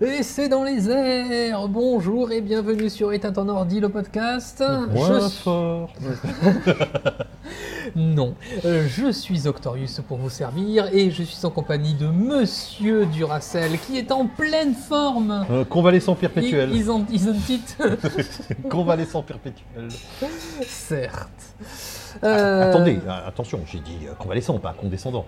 [0.00, 4.62] Et c'est dans les airs Bonjour et bienvenue sur Éteint en ordi, le podcast.
[4.92, 5.90] Moins Je fort.
[7.96, 8.34] Non,
[8.64, 13.76] Euh, je suis Octorius pour vous servir et je suis en compagnie de Monsieur Duracell
[13.80, 15.44] qui est en pleine forme.
[15.50, 16.70] Euh, convalescent perpétuel.
[16.72, 17.34] Ils, ont, une.
[18.70, 19.88] Convalescent perpétuel.
[20.64, 21.54] Certes.
[22.22, 25.24] Euh, Attendez, euh, attention, j'ai dit convalescent, pas condescendant.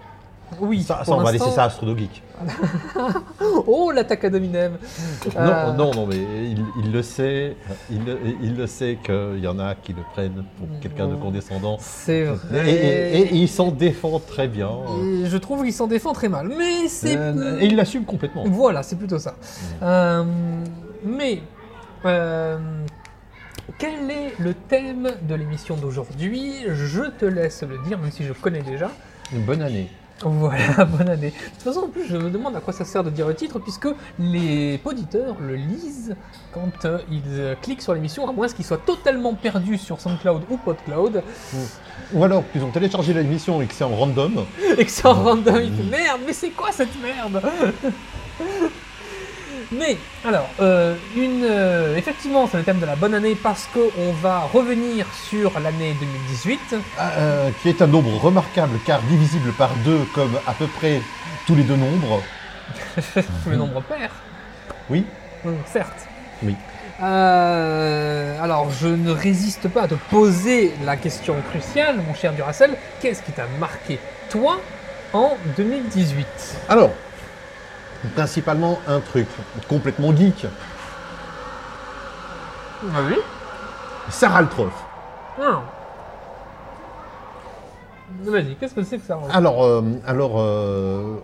[0.59, 2.23] Oui, Ça, on va laisser ça à Astrodo Geek.
[3.67, 4.79] Oh, l'attaque à Dominem
[5.37, 7.57] Euh, Non, non, non, mais il, il le sait,
[7.91, 11.15] il, le- il le sait qu'il y en a qui le prennent pour quelqu'un de
[11.15, 11.77] condescendant.
[11.81, 12.69] C'est vrai.
[12.71, 14.71] et- et- et il s'en défend très bien.
[15.25, 16.49] Je trouve qu'il s'en défend très mal.
[16.57, 17.17] Mais c'est...
[17.17, 18.45] Euh, et il l'assume complètement.
[18.47, 19.35] Voilà, c'est plutôt ça.
[19.83, 20.25] Euh,
[21.05, 21.43] mais,
[23.79, 26.55] quel est le thème de l'émission d'aujourd'hui?
[26.69, 28.91] Je te laisse le dire, même si je connais déjà.
[29.33, 29.89] Une bonne année.
[30.23, 31.31] Voilà, bonne année.
[31.31, 33.35] De toute façon, en plus, je me demande à quoi ça sert de dire le
[33.35, 33.89] titre, puisque
[34.19, 36.15] les auditeurs le lisent
[36.53, 40.43] quand euh, ils euh, cliquent sur l'émission, à moins qu'ils soient totalement perdus sur SoundCloud
[40.51, 41.23] ou PodCloud,
[42.13, 44.45] Ou alors, ils ont téléchargé l'émission et que c'est en random.
[44.79, 47.43] et que c'est en random, ils font merde, mais c'est quoi cette merde?
[49.73, 54.13] Mais, alors, euh, une, euh, effectivement, c'est le thème de la bonne année parce qu'on
[54.23, 56.75] va revenir sur l'année 2018.
[57.01, 61.01] euh, qui est un nombre remarquable car divisible par deux comme à peu près
[61.47, 62.23] tous les deux nombres.
[63.47, 64.11] le nombre pair,
[64.89, 65.05] Oui,
[65.45, 66.07] Hum, certes.
[66.43, 66.55] oui.
[67.01, 72.73] Alors, je ne résiste pas à te poser la question cruciale, mon cher Duracell.
[73.01, 74.61] Qu'est-ce qui t'a marqué, toi,
[75.13, 76.27] en 2018
[76.69, 76.91] Alors,
[78.15, 79.27] principalement un truc
[79.69, 80.47] complètement geek.
[82.83, 83.17] Ah oui?
[84.09, 84.73] Sarah Altroff.
[85.41, 85.63] Ah.
[88.25, 91.17] Vas-y, qu'est-ce que c'est que ça Alors, euh, alors euh,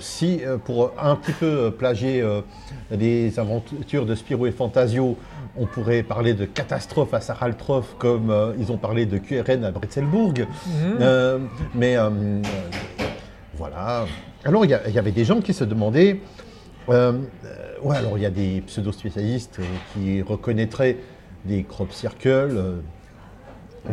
[0.00, 2.42] si euh, pour un petit peu plagier euh,
[2.90, 5.16] les aventures de Spirou et Fantasio,
[5.56, 9.70] on pourrait parler de catastrophe à Sarah Altroff comme ils ont parlé de QRN à
[9.70, 10.34] Bretzelbourg.
[10.66, 11.48] Mhm.
[11.74, 11.96] Mais
[13.56, 14.06] voilà.
[14.44, 16.20] Alors, il y, avait des gens qui se demandaient.
[16.90, 17.18] euh,
[17.82, 20.98] ouais, alors il y a des pseudo-spécialistes euh, qui reconnaîtraient
[21.46, 22.80] des crop circles, euh,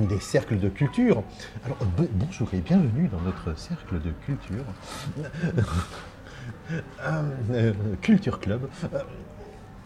[0.10, 1.24] des cercles de culture.
[1.64, 4.66] Alors, euh, bon- bonjour et bienvenue dans notre cercle de culture.
[8.02, 8.68] Culture Club.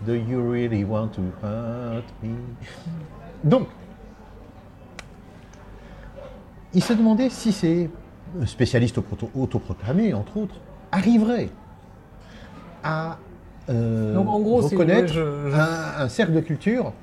[0.06, 2.36] Do you really want to hurt me?
[3.44, 3.68] Donc,
[6.74, 7.90] il se demandait si ces
[8.46, 10.56] spécialistes auto- autoproclamés, entre autres,
[10.91, 11.50] arriveraient
[12.84, 13.18] à
[13.69, 16.94] euh, Donc, en gros, reconnaître ouais, je- je- Un, un cercle de culture,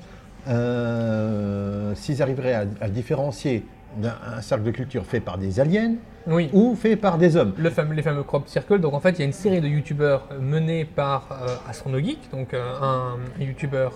[0.49, 3.65] euh, s'ils arriveraient à, différencier
[3.97, 5.95] d'un un cercle de culture fait par des aliens
[6.27, 6.49] Oui.
[6.53, 7.53] ou fait par des hommes.
[7.59, 8.79] Le fameux, les fameux crop circles.
[8.79, 12.55] Donc en fait, il y a une série de youtubeurs menés par euh, Astronogeek, donc
[12.55, 13.93] euh, un, youtubeur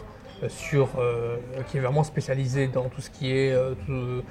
[0.48, 1.36] sur euh,
[1.68, 3.54] qui est vraiment spécialisé dans tout ce qui est
[3.86, 4.22] tout,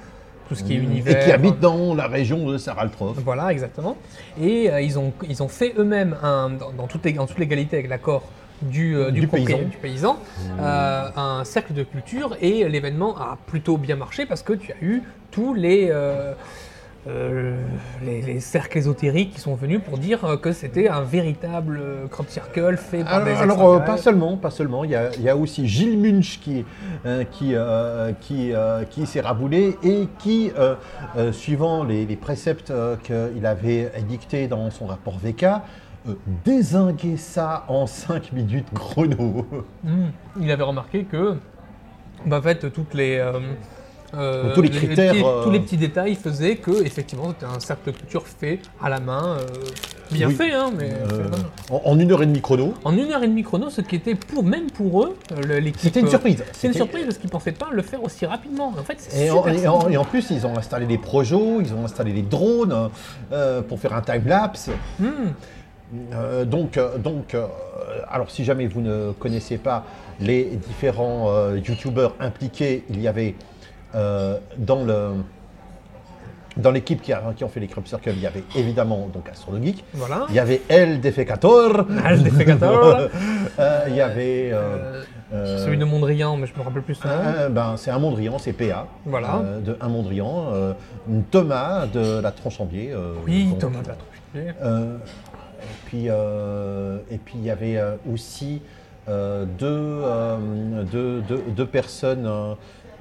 [0.48, 1.20] tout ce qui est univers.
[1.20, 3.16] Et qui habitent dans la région de Saraltrof.
[3.24, 3.96] Voilà, exactement.
[4.40, 7.38] Et euh, ils, ont, ils ont fait eux-mêmes, un- dans, dans toute les- en toute
[7.38, 8.22] légalité avec l'accord
[8.62, 9.58] du, euh, du, paysan.
[9.58, 10.18] du paysan,
[10.60, 14.76] euh, un cercle de culture et l'événement a plutôt bien marché parce que tu as
[14.82, 15.90] eu tous les,
[17.08, 17.56] euh,
[18.04, 22.08] les, les cercles ésotériques qui sont venus pour dire euh, que c'était un véritable euh,
[22.08, 24.82] crop circle fait par des Alors, alors, euh, pas seulement, pas seulement.
[24.82, 26.64] Il y a, il y a aussi Gilles Munch qui,
[27.04, 27.54] euh, qui,
[28.20, 28.52] qui,
[28.90, 30.50] qui s'est raboulé et qui,
[31.32, 32.72] suivant les, les préceptes
[33.04, 35.46] qu'il avait édictés dans son rapport VK,
[36.44, 39.46] désinguait ça en 5 minutes chrono.
[39.84, 40.06] Hmm.
[40.40, 41.36] Il avait remarqué que,
[42.24, 43.20] bah, en fait, toutes les,
[44.14, 47.46] euh, euh, Tous les critères, petits- euh, tous les petits détails faisaient que, effectivement, c'était
[47.52, 49.46] un cercle de culture fait à la main, euh,
[50.10, 50.34] bien Oui.
[50.34, 50.90] fait, hein, mais
[51.70, 52.74] en, en une heure et demie chrono.
[52.84, 55.16] en une heure et demie chrono, ce qui était pour même pour eux,
[55.58, 55.80] l'équipe.
[55.80, 56.44] C'était une surprise.
[56.52, 58.72] C'est une C'était- surprise parce qu'ils pensaient pas le faire aussi rapidement.
[58.78, 59.92] En fait, Et en, super et en- simple.
[59.92, 62.90] et en plus, ils ont installé des projos, ils ont installé des drones
[63.68, 64.70] pour faire un time-lapse.
[65.00, 65.06] Hmm.
[66.14, 67.46] Euh, donc, donc euh,
[68.10, 69.84] alors si jamais vous ne connaissez pas
[70.20, 73.36] les différents euh, youtubeurs impliqués, il y avait
[73.94, 75.10] dans le
[76.56, 79.28] dans l'équipe qui, a- qui ont fait les Crop Circle, il y avait évidemment donc
[79.28, 80.24] Astro Geek, Voilà.
[80.30, 83.08] il y avait El Defecator, El Defecator.
[83.58, 85.02] Euh, il y avait euh,
[85.32, 87.14] Euh, euh, celui de Mondrian, mais je me rappelle plus son nom.
[87.14, 89.36] un- ben, c'est un Mondrian, c'est PA, Voilà.
[89.42, 90.72] euh, de un Mondrian, euh,
[91.30, 92.92] Thomas de la Tronchambier.
[92.92, 93.94] euh, oui, donc, Thomas de la
[94.62, 94.96] euh,
[95.62, 98.60] et puis euh, et puis il y avait euh, aussi
[99.08, 100.36] euh, deux, euh,
[100.92, 102.26] deux, deux- deux personnes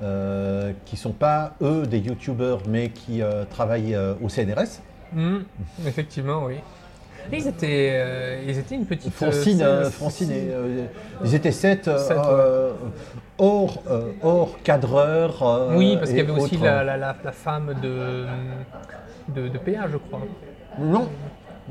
[0.04, 4.82] euh, qui sont pas eux des youtubeurs mais qui euh, travaillent euh, au CNRS.
[5.14, 5.40] Hmm,
[5.88, 6.56] effectivement, oui.
[7.32, 9.12] Ils étaient, euh, ils étaient une petite.
[9.14, 10.48] Francine, Francine et,
[11.24, 12.24] ils étaient sept, Sept, ouais.
[13.40, 13.82] hors,
[14.22, 15.72] hors cadreur.
[15.76, 18.26] Oui, parce qu'il y avait aussi la, la, la, la femme de,
[19.30, 20.22] de, de PA, je crois.
[20.80, 21.10] Non,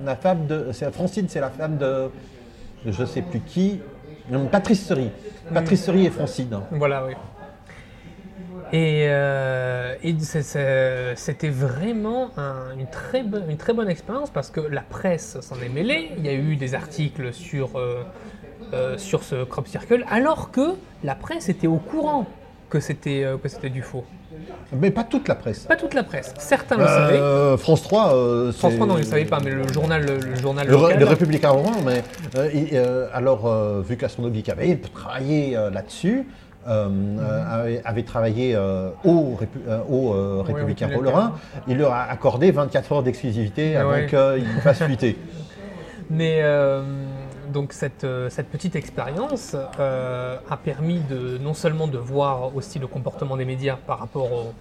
[0.04, 0.70] la femme de.
[0.72, 2.10] c'est- Francine, c'est la femme de.
[2.86, 3.80] Je ne sais plus qui.
[4.50, 5.10] Patrice Sery.
[5.52, 6.58] Patrice Sery et Francine.
[6.72, 7.12] Voilà, oui.
[8.74, 10.16] Et, euh, et
[11.14, 15.54] c'était vraiment un- une, très bonne, une très bonne expérience parce que la presse s'en
[15.64, 16.10] est mêlée.
[16.18, 18.02] Il y a eu des articles sur, euh,
[18.72, 20.72] euh, sur ce crop circle, alors que
[21.04, 22.26] la presse était au courant
[22.68, 24.04] que c'était que c'était du faux.
[24.72, 25.60] Mais pas toute la presse.
[25.60, 26.34] Pas toute la presse.
[26.38, 27.56] Certains le savaient.
[27.58, 28.12] France 3.
[28.12, 30.72] euh, France c'est- 3, non, ils ne savaient pas, mais le journal, le journal Le,
[30.72, 30.98] local.
[30.98, 32.02] le Républicain romain, mais
[32.36, 33.48] euh, euh, alors,
[33.82, 36.26] vu qu'Astronogeek avait travaillé là-dessus,
[36.66, 36.88] euh,
[37.19, 41.28] euh, avait, travaillé euh, au, Répu- euh, euh,
[41.69, 44.06] il leur a accordé 24 heures d'exclusivité avant Ouais.
[44.06, 45.16] qu'il fasse fuiter.
[46.11, 46.43] Mais
[47.52, 53.37] donc cette, cette petite expérience a permis de non seulement de voir aussi le comportement
[53.38, 54.52] des médias par rapport au...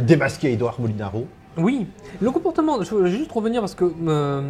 [0.00, 1.26] Démasqué Edouard Molinaro.
[1.58, 1.86] Oui,
[2.20, 4.40] le comportement, je veux juste revenir parce que euh,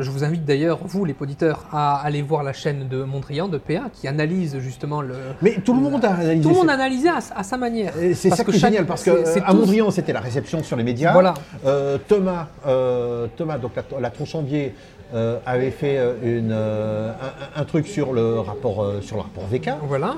[0.00, 3.58] je vous invite d'ailleurs, vous les auditeurs, à aller voir la chaîne de Mondrian, de
[3.58, 5.14] PA, qui analyse justement le...
[5.42, 6.40] Mais tout le monde a analysé.
[6.42, 7.92] Tout le monde a analysé à, à sa manière.
[8.14, 10.62] C'est ça que qui est génial parce que c'est- euh, à Mondrian c'était la réception
[10.62, 11.12] sur les médias.
[11.12, 11.34] Voilà.
[11.66, 14.74] Euh, Thomas, euh, Thomas donc la, la Tronchambier
[15.14, 17.12] euh, avait fait une, euh,
[17.56, 19.70] un, un truc sur le rapport euh, sur le rapport VK.
[19.86, 20.14] Voilà.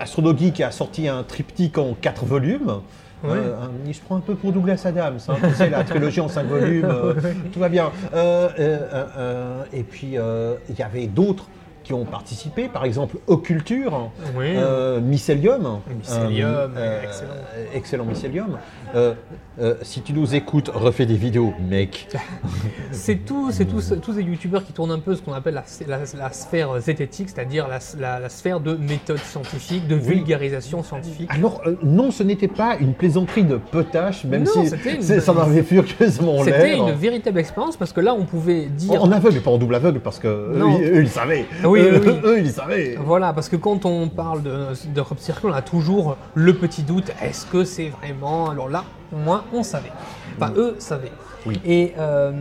[0.00, 2.80] Euh, Astronogeek a sorti un triptyque en quatre volumes.
[3.22, 3.32] Ouais.
[3.36, 6.28] Euh, un- je prends un peu pour Douglas Adams, hein, tu sais, la trilogie en
[6.28, 7.14] cinq volumes, euh,
[7.52, 7.90] tout va bien.
[8.14, 10.14] Euh, et puis
[10.68, 11.46] il y avait d'autres
[11.84, 14.54] qui ont participé, par exemple Occulture, Oui.
[15.02, 15.80] Mycelium.
[15.98, 16.72] Mycelium,
[17.04, 17.30] excellent.
[17.74, 18.58] excellent Mycelium.
[18.94, 19.14] Euh,
[19.60, 22.08] euh, si tu nous écoutes, refais des vidéos, mec.
[22.92, 25.64] C'est tout, c'est tous, tous ces youtubeurs qui tournent un peu ce qu'on appelle la,
[25.86, 31.28] la- la sphère zététique, c'est-à-dire la, sphère de méthode scientifique, de vulgarisation scientifique.
[31.32, 35.20] Alors, euh, non, ce n'était pas une plaisanterie de potache, même Non, si c'était une-
[35.20, 36.88] ça en avait furieusement C'était l'air.
[36.88, 39.02] une véritable expérience parce que là, on pouvait dire.
[39.02, 41.46] En, aveugle, pas en double aveugle, parce que eux, ils- eux, ils savaient.
[41.64, 42.20] Oui, eux, oui, oui.
[42.24, 42.96] eux, ils savaient.
[43.04, 44.50] Voilà, parce que quand on parle de,
[44.94, 48.50] de Rob Circle, on a toujours le petit doute est-ce que c'est vraiment.
[48.50, 48.79] Alors là,
[49.12, 49.92] au moins, on savait.
[50.36, 51.12] Enfin, eux savaient.
[51.46, 51.58] Oui.
[51.64, 52.32] Et euh,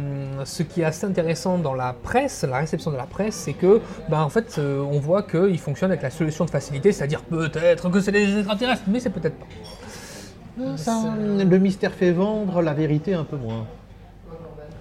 [0.44, 3.80] ce qui est assez intéressant dans la presse, la réception de la presse, c'est que,
[4.09, 7.89] ben, en fait, euh, on voit qu'ils fonctionnent avec la solution de facilité, c'est-à-dire peut-être
[7.89, 9.45] que c'est des extraterrestres, mais c'est peut-être pas.
[10.75, 13.65] Ça, le mystère fait vendre, la vérité un peu moins.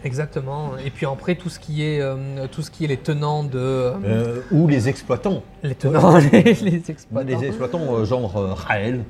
[0.05, 0.73] Exactement.
[0.85, 3.59] Et puis après, tout ce qui est, euh, tout ce qui est les tenants de.
[3.59, 5.43] euh, ou les exploitants.
[5.63, 7.27] les tenants, les, les exploitants.
[7.29, 9.05] Les exploitants, euh, genre euh, Raël.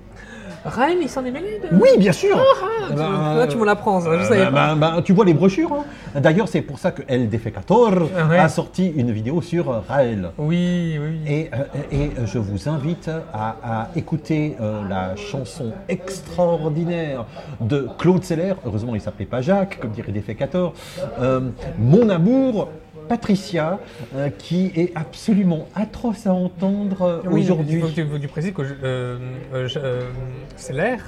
[0.65, 1.77] Raël, il s'en est mêlé de.
[1.77, 4.75] Oui, bien sûr Ah, tu, Ben, là, tu me l'apprends, ça, je Euh, savais pas.
[4.75, 5.73] ben, ben, tu vois les brochures.
[5.73, 6.21] hein.
[6.21, 8.39] D'ailleurs, c'est pour ça que El Defecator Ah ouais.
[8.39, 10.31] a sorti une vidéo sur euh, Raël.
[10.39, 11.21] Oui, oui.
[11.27, 17.25] Et, euh, et je vous invite à, à écouter euh, la chanson extraordinaire
[17.61, 18.55] de Claude Seller.
[18.67, 20.73] Heureusement, il s'appelait pas Jacques, comme dirait Defecator.
[21.21, 21.41] Euh,
[21.79, 22.69] Mon amour,
[23.09, 23.79] Patricia,
[24.15, 27.77] euh, qui est absolument atroce à entendre euh, Oui, aujourd'hui.
[27.77, 29.19] Il faut que tu, que précises euh,
[29.53, 30.11] euh, euh,
[30.57, 31.01] c'est l'air.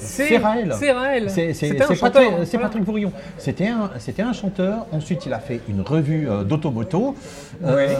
[0.00, 0.74] C'est Raël.
[0.78, 1.24] C'est Raël.
[1.26, 2.68] Patrick, c'est voilà.
[2.68, 3.12] Patrick Bourillon.
[3.38, 4.86] C'était un, chanteur.
[4.92, 7.14] Ensuite, il a fait une revue euh, d'automoto.
[7.64, 7.94] Euh,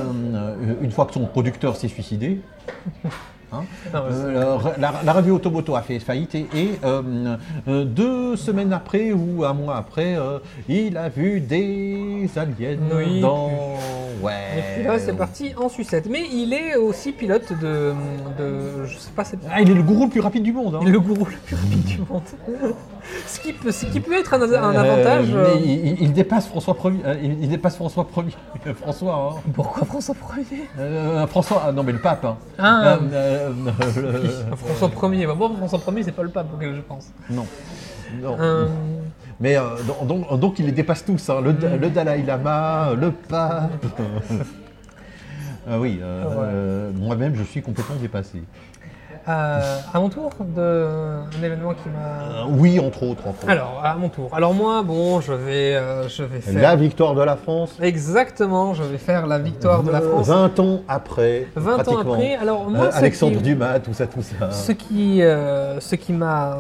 [0.80, 2.40] une fois que son producteur s'est suicidé.
[3.52, 3.64] Hein.
[3.92, 7.36] Ah, Euh, la, la revue Automoto a fait faillite et, et, euh,
[7.68, 10.16] euh, deux semaines après ou un mois après,
[10.68, 13.20] il a vu des aliens Oui.
[13.20, 13.48] dans.
[13.50, 14.32] Et Ouais.
[14.76, 16.06] puis là, c'est parti en sucette.
[16.10, 17.94] Mais il est aussi pilote de.
[18.38, 20.74] de je sais pas, Ah, il est le gourou le plus rapide du monde.
[20.74, 20.80] hein.
[20.84, 22.22] le gourou le plus rapide du monde.
[23.26, 25.28] Ce, qui peut, ce qui peut être un, un Euh, avantage.
[25.32, 27.00] mais euh, il, il- il dépasse François Premier.
[27.04, 28.32] euh, il, il dépasse François Premier.
[28.80, 29.14] François.
[29.36, 29.40] hein.
[29.54, 30.68] Pourquoi François Ier?
[30.78, 32.24] Euh, François, ah non mais le pape.
[32.24, 32.36] hein.
[32.58, 32.98] Ah.
[33.00, 35.26] Le- François Ier.
[35.26, 37.10] Bah, bon, François Ier, c'est pas le pape auquel je pense.
[37.30, 37.46] non.
[38.22, 38.36] non.
[39.40, 39.56] Mais
[40.38, 41.30] donc, il les dépasse tous.
[41.30, 41.40] hein.
[41.42, 43.70] Le, le Dalai Lama, le pape.
[45.70, 46.34] Ah oui, euh, Ouais.
[46.40, 48.42] euh, moi-même je suis complètement dépassé.
[49.28, 50.60] Euh, à mon tour, de,
[51.38, 52.42] un événement qui m'a.
[52.42, 53.26] Euh, oui, entre autres.
[53.26, 53.48] entre autres.
[53.50, 54.30] Alors, à mon tour.
[54.32, 56.60] Alors moi, bon, je vais, euh, je vais faire.
[56.60, 57.76] La victoire de la France.
[57.80, 60.26] Exactement, je vais faire la victoire de la France.
[60.26, 61.46] 20 ans après.
[61.54, 62.34] 20 ans après.
[62.36, 64.50] Alors moi, Alexandre qui- Dumas, tout ça, tout ça.
[64.50, 66.58] Ce qui, ce qui m'a,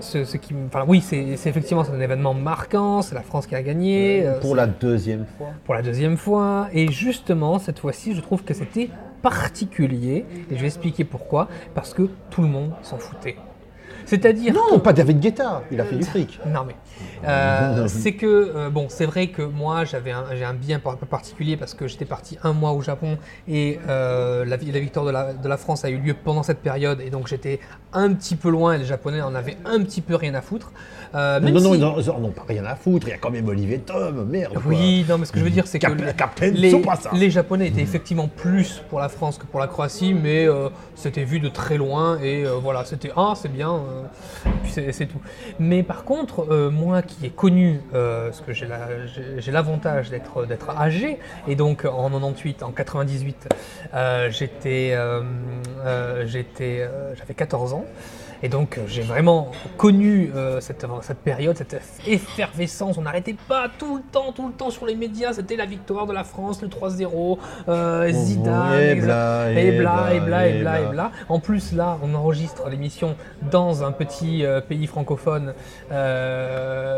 [0.00, 3.02] ce, ce qui, enfin oui, c'est effectivement c'est un événement marquant.
[3.02, 5.48] C'est la France qui a gagné Pour la deuxième fois.
[5.64, 6.68] pour la deuxième fois.
[6.72, 8.90] Et justement, cette fois-ci, je trouve que c'était
[9.22, 10.24] particulier.
[10.50, 11.48] Et je vais expliquer pourquoi.
[11.74, 13.36] Parce que tout le monde s'en foutait.
[14.06, 16.40] C'est-à-dire Non, pas David Guetta, il a fait du fric.
[16.46, 16.74] Non mais
[17.24, 20.96] euh, c'est que euh, bon, c'est vrai que moi j'avais un, j'ai un bien par-
[20.96, 25.04] particulier parce que j'étais parti un mois au Japon et euh, la, vi- la victoire
[25.06, 27.60] de la, de la France a eu lieu pendant cette période et donc j'étais
[27.92, 30.72] un petit peu loin et les Japonais en avaient un petit peu rien à foutre.
[31.14, 33.14] Non, non, non, si- ils en- ils en ont pas rien à foutre, il y
[33.14, 34.52] a quand même Olivier Tom, merde.
[34.54, 34.62] quoi.
[34.66, 35.86] Oui, non, mais ce que je veux dire, c'est que
[36.54, 36.70] les-
[37.14, 40.46] les, Japonais étaient effectivement plus pour la France que pour la Croatie, mais
[40.94, 43.80] c'était vu de très loin et voilà, c'était ah, c'est bien,
[44.46, 45.20] et puis c'est c'est tout.
[45.58, 48.88] Mais par contre, moi qui ai connu, euh, parce que j'ai la-
[49.50, 53.48] l'avantage d'être d'être âgé, et donc en 98, en 98,
[53.94, 55.22] euh, j'étais, euh,
[55.84, 57.84] euh, j'étais, j'avais 14 ans.
[58.40, 62.96] Et donc j'ai vraiment connu euh, cette, cette période, cette effervescence.
[62.96, 65.32] On n'arrêtait pas tout le temps, tout le temps sur les médias.
[65.32, 67.36] C'était la victoire de la France, le 3-0,
[67.68, 70.90] euh, Zidane, et bla, et bla, et bla, et bla, et bla.
[70.92, 71.12] bla.
[71.28, 73.16] En plus là, on enregistre l'émission
[73.50, 75.52] dans un petit euh, pays francophone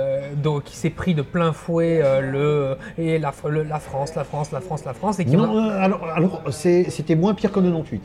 [0.00, 4.14] euh, donc, qui s'est pris de plein fouet euh, le, et la, le- la France,
[4.14, 5.18] la France, la France, la France.
[5.18, 8.02] Et qui Non, a- euh, alors, alors c'était moins pire qu'en 98.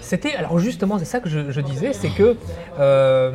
[0.00, 2.36] C'était alors justement c'est ça que je, je disais, c'est que
[2.78, 3.30] euh,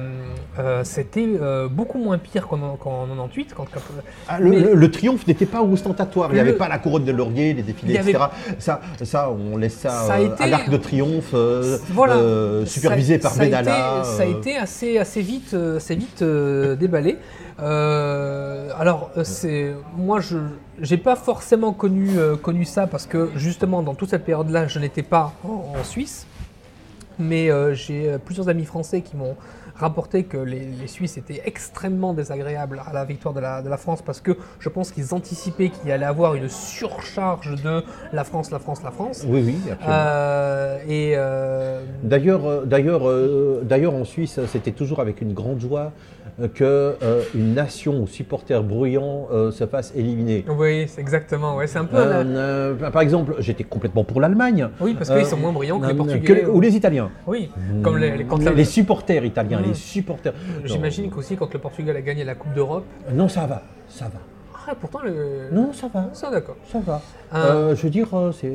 [0.59, 3.79] euh, c'était euh, beaucoup moins pire qu'en qu'en 98 quand, quand-
[4.27, 6.79] Ah, le, mais- le- le triomphe n'était pas ostentatoire, il n'y Le- avait pas la
[6.79, 8.25] couronne de laurier, les défilés, avait- etc.
[8.59, 12.15] Ça, ça, on laisse ça, Ça euh, été- à l'arc de triomphe, euh, voilà,
[12.65, 14.03] supervisé Ça- par été- Benalla.
[14.03, 16.23] ça a été assez assez vite assez vite
[16.79, 17.17] déballé.
[18.79, 20.37] Alors c'est moi je
[20.81, 22.09] j'ai pas forcément connu
[22.41, 26.25] connu ça parce que justement dans toute cette période-là je n'étais pas en, en Suisse,
[27.19, 29.35] mais j'ai plusieurs amis français qui m'ont
[29.77, 33.77] rapporté que les, les Suisses étaient extrêmement désagréables à la victoire de la, de la
[33.77, 38.23] France parce que je pense qu'ils anticipaient qu'il y allait avoir une surcharge de la
[38.23, 39.23] France, la France, la France.
[39.27, 39.95] Oui, oui, absolument.
[39.97, 45.91] Euh, et euh, D'ailleurs, euh, d'ailleurs, d'ailleurs, en Suisse, c'était toujours avec une grande joie
[46.53, 46.63] que
[47.01, 50.45] euh, une nation aux supporters bruyants euh, se fasse éliminer.
[50.57, 51.55] oui, c'est exactement.
[51.55, 51.97] Ouais, c'est un peu.
[51.97, 54.69] Euh, la- euh, par exemple, j'étais complètement pour l'Allemagne.
[54.79, 56.41] Oui, parce qu'ils sont moins brillants que les Portugais.
[56.43, 57.09] que- ou les Italiens.
[57.25, 57.49] Oui,
[57.83, 60.33] comme les, les- quand les, la- les supporters italiens, les supporters.
[60.63, 62.85] J'imagine qu'aussi quand le Portugal a gagné la Coupe d'Europe.
[63.11, 64.19] Non, ça va, ça va.
[64.69, 65.47] Ah, pourtant le.
[65.53, 66.57] Non, ça va, Ça, d'accord.
[66.69, 67.01] ça va.
[67.33, 68.09] Euh, je veux dire,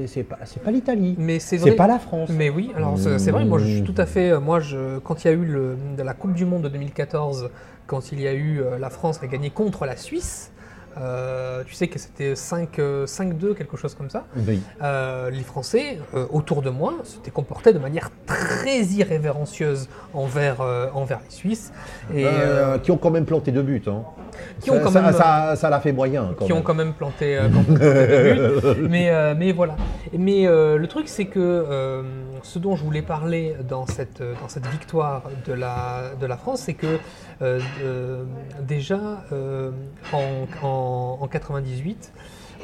[0.07, 1.15] c'est pas, pas l'Italie.
[1.19, 1.71] Mais c'est vrai.
[1.71, 2.29] C'est pas la France.
[2.37, 3.85] Mais oui, alors c'est vrai, moi je suis Mm.
[3.85, 4.39] tout à fait.
[4.39, 7.49] Moi, je, quand il y a eu le, de la Coupe du Monde de 2014,
[7.87, 10.53] quand il y a eu euh, la France qui a gagné contre la Suisse,
[10.99, 14.27] euh, tu sais que c'était 5, euh, 5-2, quelque chose comme ça.
[14.37, 14.61] Oui.
[14.83, 20.61] Euh, les Français, euh, autour de moi, s'étaient comportés de manière très irrévérencieuse envers,
[20.95, 21.73] envers les Suisses.
[22.15, 23.83] Et, euh, qui ont quand même planté deux buts.
[23.87, 24.03] Hein.
[24.61, 26.33] Qui ont ça, quand ça- même- ça- ça l'a fait moyen.
[26.37, 26.65] Quand qui ont même.
[26.65, 28.35] quand même planté, euh, quand même planté des
[28.83, 28.89] buts.
[28.89, 29.77] Mais, euh, mais voilà.
[30.17, 32.03] Mais euh, le truc, c'est que euh,
[32.43, 36.61] ce dont je voulais parler dans cette, dans cette victoire de la, de la France,
[36.62, 36.99] c'est que
[37.43, 38.25] euh, euh,
[38.61, 39.01] déjà
[39.33, 39.71] euh,
[40.12, 42.12] en, en, en 98,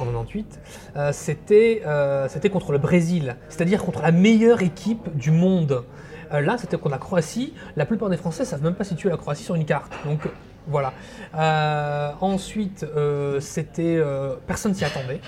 [0.00, 0.60] en 98,
[0.96, 5.84] euh, c'était euh, contre le Brésil, c'est-à-dire contre la meilleure équipe du monde.
[6.32, 7.54] Euh, là, c'était contre la Croatie.
[7.76, 9.92] La plupart des Français savent même pas situer la Croatie sur une carte.
[10.04, 10.28] Donc euh,
[10.68, 10.92] voilà.
[11.34, 15.20] Euh, ensuite, euh, c'était euh, personne s'y attendait.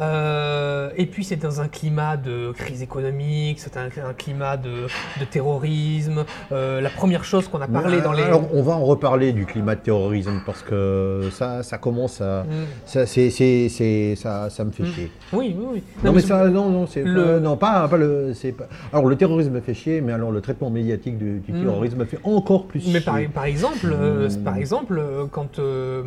[0.00, 4.86] Euh, et puis c'est dans un climat de crise économique, c'est un, un climat de,
[5.20, 6.24] de terrorisme.
[6.52, 8.22] Euh, la première chose qu'on a parlé dans les...
[8.22, 12.44] Alors, on va en reparler du climat de terrorisme parce que ça, ça commence à.
[12.44, 12.46] Mm.
[12.86, 14.86] Ça, c'est, c'est, c'est- ça, ça me fait Mm.
[14.92, 15.10] chier.
[15.32, 15.82] Oui, oui, oui.
[16.04, 18.68] Non, mais ça, non, non, c'est Le- pas, non, pas, pas le, pas.
[18.92, 21.62] Alors le terrorisme me fait chier, mais alors le traitement médiatique du, du Mm.
[21.64, 23.00] terrorisme me fait encore plus Mais chier.
[23.00, 26.02] par, par exemple, euh, par exemple euh, quand, euh,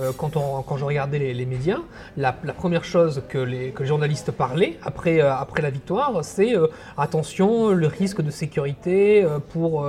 [0.00, 1.78] euh, quand, on, quand je regardais les, les médias,
[2.16, 6.12] la, la première chose que les, que les journalistes parlaient après, euh, après la victoire,
[6.22, 6.66] c'est euh,
[6.98, 9.86] attention, le risque de sécurité euh, pour,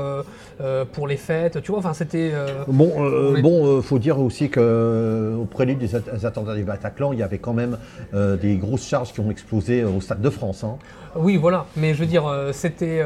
[0.93, 1.61] pour les fêtes.
[1.61, 2.31] Tu vois, enfin, c'était.
[2.67, 6.63] Bon, On est- bon, faut dire aussi que euh, au prélude des at- attentats du
[6.63, 7.77] Bataclan, il y avait quand même
[8.13, 10.63] des grosses charges qui ont explosé au Stade de France.
[10.63, 10.77] hein.
[11.15, 11.65] Oui, voilà.
[11.75, 13.03] Mais je veux dire, c'était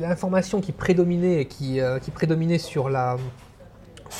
[0.00, 3.16] l'information qui prédominait et qui, qui prédominait sur la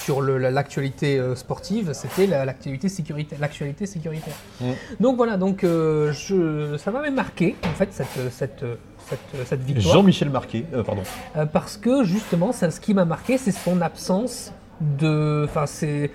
[0.03, 4.35] sur l'actualité euh, sportive, c'était la- l'actualité sécurité, l'actualité sécuritaire.
[4.61, 4.73] Mm.
[5.01, 8.65] Donc voilà, donc euh, je, ça m'avait marqué en fait cette cette
[9.09, 11.03] cette, cette victoire Jean-Michel Marquet, euh, pardon.
[11.37, 16.11] euh, parce que justement, ça, ce qui m'a marqué, c'est son absence de, enfin c'est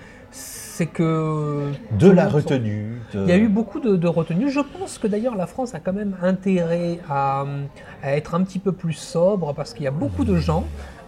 [0.72, 3.00] c'est que De la retenue.
[3.12, 4.50] de- il y a eu beaucoup de, de retenues.
[4.50, 7.44] Je pense que d'ailleurs la France a quand même intérêt à,
[8.02, 10.64] à être un petit peu plus sobre parce qu'il y a beaucoup de gens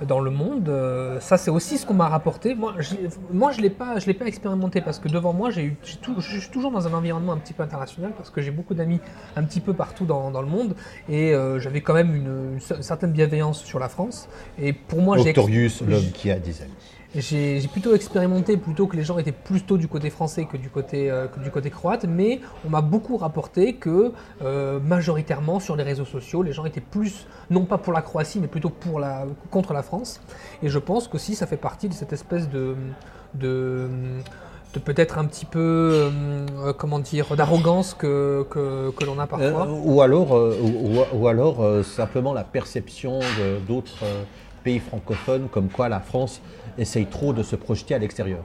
[0.09, 0.69] dans le monde.
[0.69, 2.57] euh, ça, c'est aussi ce qu'on m'a rapporté.
[2.57, 2.95] Moi, je,
[3.33, 5.97] moi, je l'ai pas, je l'ai pas expérimenté parce que devant moi, j'ai eu, j'ai
[5.99, 8.75] tout- je suis toujours dans un environnement un petit peu international parce que j'ai beaucoup
[8.75, 8.99] d'amis
[9.37, 10.75] un petit peu partout dans, dans le monde
[11.09, 14.29] et euh, j'avais quand même une, une cer- certaine bienveillance sur la France.
[14.61, 16.73] Et pour moi, j'ai ex- Octorius, l'homme qui a des amis.
[17.15, 21.11] J'ai plutôt expérimenté plutôt que les gens étaient plutôt du côté français que du côté,
[21.11, 25.83] euh, que du côté croate, mais on m'a beaucoup rapporté que euh, majoritairement sur les
[25.83, 29.27] réseaux sociaux, les gens étaient plus, non pas pour la Croatie, mais plutôt pour la,
[29.51, 30.21] contre la France.
[30.63, 32.75] Et je pense qu'aussi ça fait partie de cette espèce de,
[33.35, 33.89] de,
[34.83, 39.69] peut-être un petit peu, euh, comment dire, d'arrogance que, que, que l'on a parfois.
[39.69, 40.33] Ou alors,
[41.13, 43.21] ou, alors simplement la perception
[43.69, 44.03] d'autres
[44.63, 46.41] pays francophones comme quoi la France
[46.79, 48.41] essaye trop de se projeter à l'extérieur.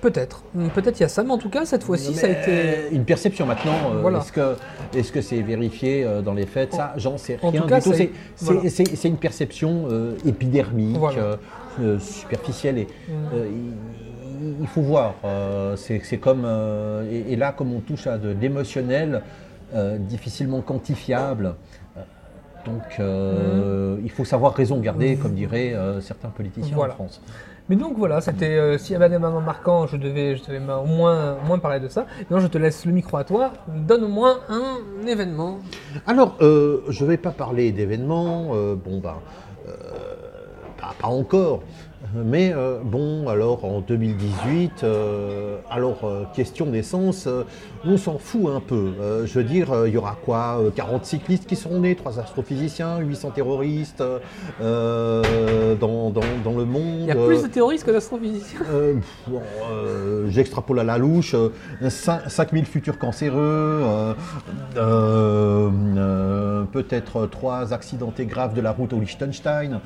[0.00, 0.42] Peut-être,
[0.74, 2.50] peut-être il y a ça, mais en tout cas cette fois-ci ça a été...
[2.50, 3.92] euh, une perception maintenant.
[3.94, 4.20] euh, Voilà.
[4.20, 4.56] Est-ce que
[4.96, 6.72] est-ce que c'est vérifié euh, dans les faits?
[6.72, 7.92] Ça, j'en sais en rien tout cas, du tout.
[7.92, 8.70] C'est- C'est voilà.
[8.70, 11.18] c'est- c'est une perception euh, épidermique, Voilà.
[11.20, 11.36] euh,
[11.80, 12.78] euh, superficielle.
[12.78, 13.12] Et, Mm.
[13.34, 13.46] euh,
[14.62, 15.16] il, faut voir.
[15.26, 19.20] euh, c'est c'est comme euh, et, et là, comme on touche à de l'émotionnel,
[19.74, 21.56] euh, difficilement quantifiable.
[22.64, 26.76] Donc, euh, il faut savoir raison garder, comme diraient euh, certains politiciens.
[26.76, 26.92] Voilà.
[26.94, 27.20] en France.
[27.70, 30.58] Mais donc voilà, c'était euh, s'il y avait des moments marquants, je devais, je devais
[30.58, 32.04] au moins, au moins parler de ça.
[32.28, 33.52] Non, je te laisse le micro à toi.
[33.68, 35.60] Donne au moins un événement.
[36.04, 39.14] Alors, euh, je ne vais pas parler d'événements, euh, bon ben,
[39.68, 39.72] euh,
[40.80, 41.62] pas, pas encore,
[42.14, 47.28] mais euh, bon, alors en 2018, euh, alors euh, question d'essence,
[47.84, 48.90] on s'en fout un peu.
[49.24, 52.98] Je veux dire, il y aura quoi euh, 40 cyclistes qui seront nés, 3 astrophysiciens,
[52.98, 54.02] 800 terroristes
[54.60, 57.00] dans, dans- dans le monde.
[57.00, 58.60] Il y a plus de terroristes que d'astrophysiciens.
[59.26, 59.40] Bon,
[60.28, 61.50] J'extrapole à la louche, euh,
[61.88, 63.82] 5 5000 futurs cancéreux,
[66.72, 69.80] peut-être 3 accidentés graves de la route au Liechtenstein.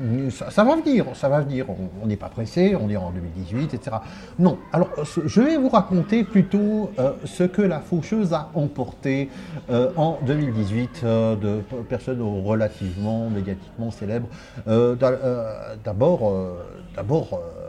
[0.00, 1.66] Euh, ça, ça va venir, ça va venir.
[2.02, 3.96] On- n'est pas pressé, on est en 2018, etc.
[4.38, 9.28] Non, alors ce- je vais vous raconter plutôt euh, ce que la faucheuse a emporté
[9.70, 14.28] euh, en 2018 euh, de personnes relativement médiatiquement célèbres.
[14.68, 16.62] Euh, d'a- euh, D'abord, euh,
[16.96, 17.68] d'abord euh,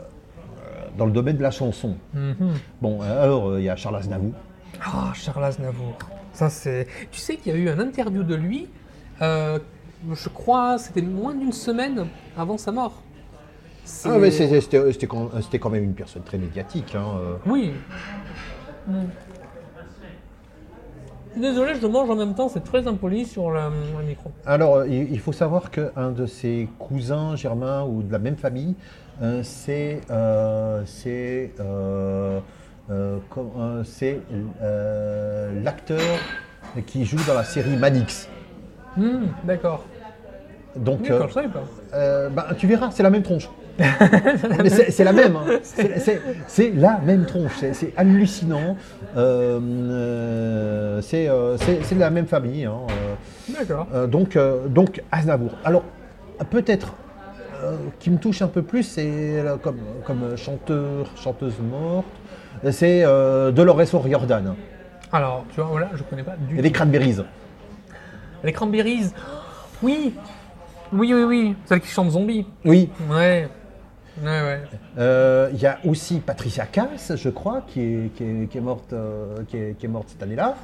[0.96, 1.96] dans le domaine de la chanson.
[2.14, 2.54] Mhm.
[2.80, 4.32] Bon, alors euh, il y a Charles Aznavour.
[4.84, 5.96] Ah, Charles Aznavour.
[6.32, 6.86] Ça c'est.
[7.10, 8.68] Tu sais qu'il y a eu un interview de lui.
[10.12, 13.02] Je crois, c'était moins d'une semaine avant sa mort.
[14.04, 16.94] Ah, mais c'était quand, même une personne très médiatique.
[16.94, 17.34] hein, euh.
[17.46, 17.72] Oui.
[21.36, 23.60] Désolé, je mange en même temps, c'est très impoli sur le,
[23.98, 24.32] le micro.
[24.44, 28.74] Alors, euh, il faut savoir qu'un de ses cousins germains ou de la même famille,
[29.22, 31.52] euh, c'est euh, c'est,
[33.28, 34.20] com- c'est,
[35.62, 36.00] l'acteur
[36.86, 38.28] qui joue dans la série Manix.
[38.96, 39.84] Hmm, D'accord.
[40.76, 41.20] Donc, euh,
[41.94, 43.48] euh, ben, tu verras, c'est la même tronche.
[44.90, 45.58] C'est la même, hein.
[46.46, 48.76] c'est la même tronche, c'est- hallucinant.
[49.16, 51.24] Euh, c'est
[51.94, 52.66] de la même famille.
[52.66, 52.80] hein.
[53.48, 53.86] D'accord.
[54.08, 54.36] Donc,
[54.68, 55.52] donc Aznavour.
[55.64, 55.82] Alors,
[56.50, 56.94] peut-être
[57.98, 62.06] qui me touche un peu plus, c'est comme, comme chanteur, chanteuse morte,
[62.70, 63.02] c'est
[63.52, 64.54] Dolores O'Riordan
[65.12, 66.62] Alors, tu vois, voilà, je connais pas du et tout.
[66.62, 67.16] les Cranberries.
[68.44, 69.10] Les Cranberries.
[69.82, 70.14] Oui.
[70.92, 71.56] Oui, oui, oui.
[71.66, 72.46] Celle qui chante zombie.
[72.64, 72.90] Oui.
[73.08, 73.48] Ouais.
[74.22, 74.60] Ouais, ouais.
[74.98, 78.60] Euh, Il y a aussi Patricia Cass, je crois, qui est, qui est, qui est
[78.60, 80.56] morte, euh, qui, est, qui est morte cette année-là.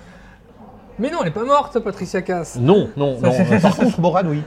[0.98, 2.56] Mais non, elle est pas morte, Patricia Cass.
[2.60, 3.32] Non, non, non.
[3.60, 4.42] Par contre, Morane, oui.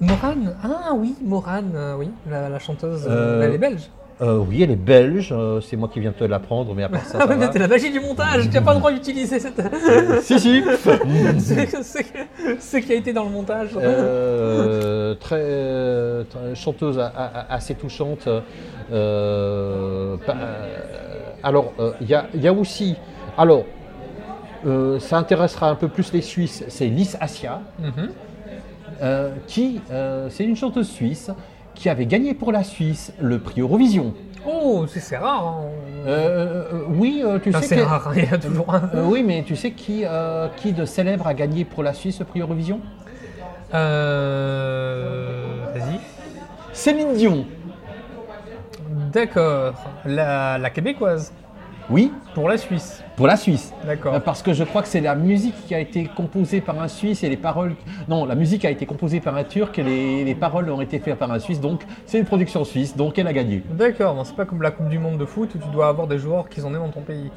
[0.00, 0.54] Morane.
[0.64, 3.06] Ah oui, Morane, euh, oui, la, la chanteuse.
[3.08, 3.88] Euh, Elle est belge.
[4.22, 5.30] Euh, oui, elle est belge.
[5.32, 7.58] euh, c'est moi qui viens de te l'apprendre, mais à part ça, Ah mais c'est
[7.58, 8.48] la magie du montage.
[8.48, 9.60] Tu n'as pas le droit d'utiliser cette.
[10.22, 10.62] si, si.
[11.38, 12.06] C'est- c'est
[12.60, 13.70] ce qui a été dans le montage.
[13.76, 18.28] Euh, très, euh, très- chanteuse a- a- assez touchante.
[18.28, 18.40] Euh,
[18.92, 20.16] euh,
[21.42, 22.94] alors, euh, il y, a, il y a aussi.
[23.36, 23.64] Alors,
[24.66, 26.64] euh, ça intéressera un peu plus les Suisses.
[26.68, 28.10] C'est Lys Assia, Mhm.
[29.02, 31.30] euh, qui, euh, c'est une chanteuse suisse
[31.82, 34.14] qui avait gagné pour la Suisse le prix Eurovision.
[34.46, 35.44] Oh, c'est rare.
[35.48, 35.62] hein.
[36.06, 38.88] Euh, euh, oui, euh, tu sais c'est que- rare, il y a toujours un.
[38.94, 42.20] Euh, oui, mais tu sais qui, euh, qui de célèbre a gagné pour la Suisse
[42.20, 42.78] le prix Eurovision?
[43.74, 45.34] Euh.
[45.74, 45.98] Vas-y.
[46.72, 47.46] Céline Dion.
[49.12, 49.74] D'accord.
[50.04, 51.32] La, la québécoise.
[51.90, 53.02] Oui, Pour la Suisse.
[53.16, 53.74] pour la Suisse.
[53.84, 54.14] D'accord.
[54.14, 56.88] Euh, Parce que je crois que c'est la musique qui a été composée par un
[56.88, 57.74] Suisse et les paroles.
[58.08, 60.98] Non, la musique a été composée par un Turc et les, les paroles ont été
[61.00, 61.60] faites par un Suisse.
[61.60, 63.62] Donc c'est une production suisse, donc elle a gagné.
[63.70, 66.18] D'accord, c'est pas comme la Coupe du Monde de foot où tu dois avoir des
[66.18, 67.30] joueurs qui sont nés dans ton pays.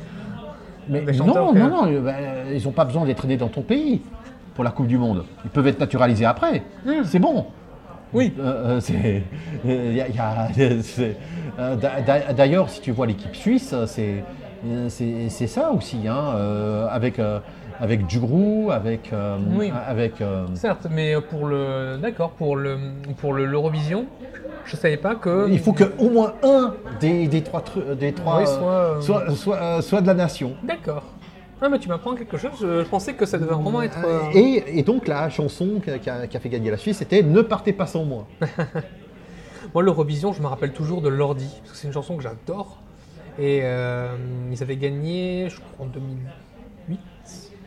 [0.88, 2.16] Mais non, non, non, euh, ben,
[2.54, 4.02] ils n'ont pas besoin d'être nés dans ton pays
[4.54, 5.26] pour la Coupe du Monde.
[5.44, 6.62] Ils peuvent être naturalisés après.
[7.04, 7.48] C'est bon.
[8.16, 8.34] Oui.
[8.40, 9.20] Euh, euh,
[9.68, 11.12] euh,
[11.60, 14.24] euh, D'ailleurs, si tu vois l'équipe suisse, c'est,
[14.66, 17.40] euh, c'est, ça aussi, hein, euh, avec, euh,
[17.80, 18.08] avec
[18.72, 19.72] avec, euh, Oui.
[19.88, 21.98] avec euh, Certes, mais pour le.
[22.02, 22.78] D'accord, pour le
[23.20, 24.06] pour le- l'Eurovision,
[24.66, 25.48] je savais pas que.
[25.50, 27.64] il faut que au moins un des, des trois,
[28.00, 30.54] des trois Oui, euh, soit, euh, soit, soit, euh, soit de la nation.
[30.64, 31.04] D'accord.
[31.66, 33.98] Ah, mais tu m'apprends quelque chose, je, je pensais que ça devait vraiment être.
[34.06, 37.74] euh, Et, et donc la chanson qui a, fait gagner la Suisse, c'était Ne partez
[37.74, 38.28] pas sans moi.
[39.74, 42.78] Moi, l'Eurovision, je me rappelle toujours de Lordi, parce que c'est une chanson que j'adore.
[43.40, 44.16] Et euh,
[44.52, 47.00] ils avaient gagné, je crois, en 2008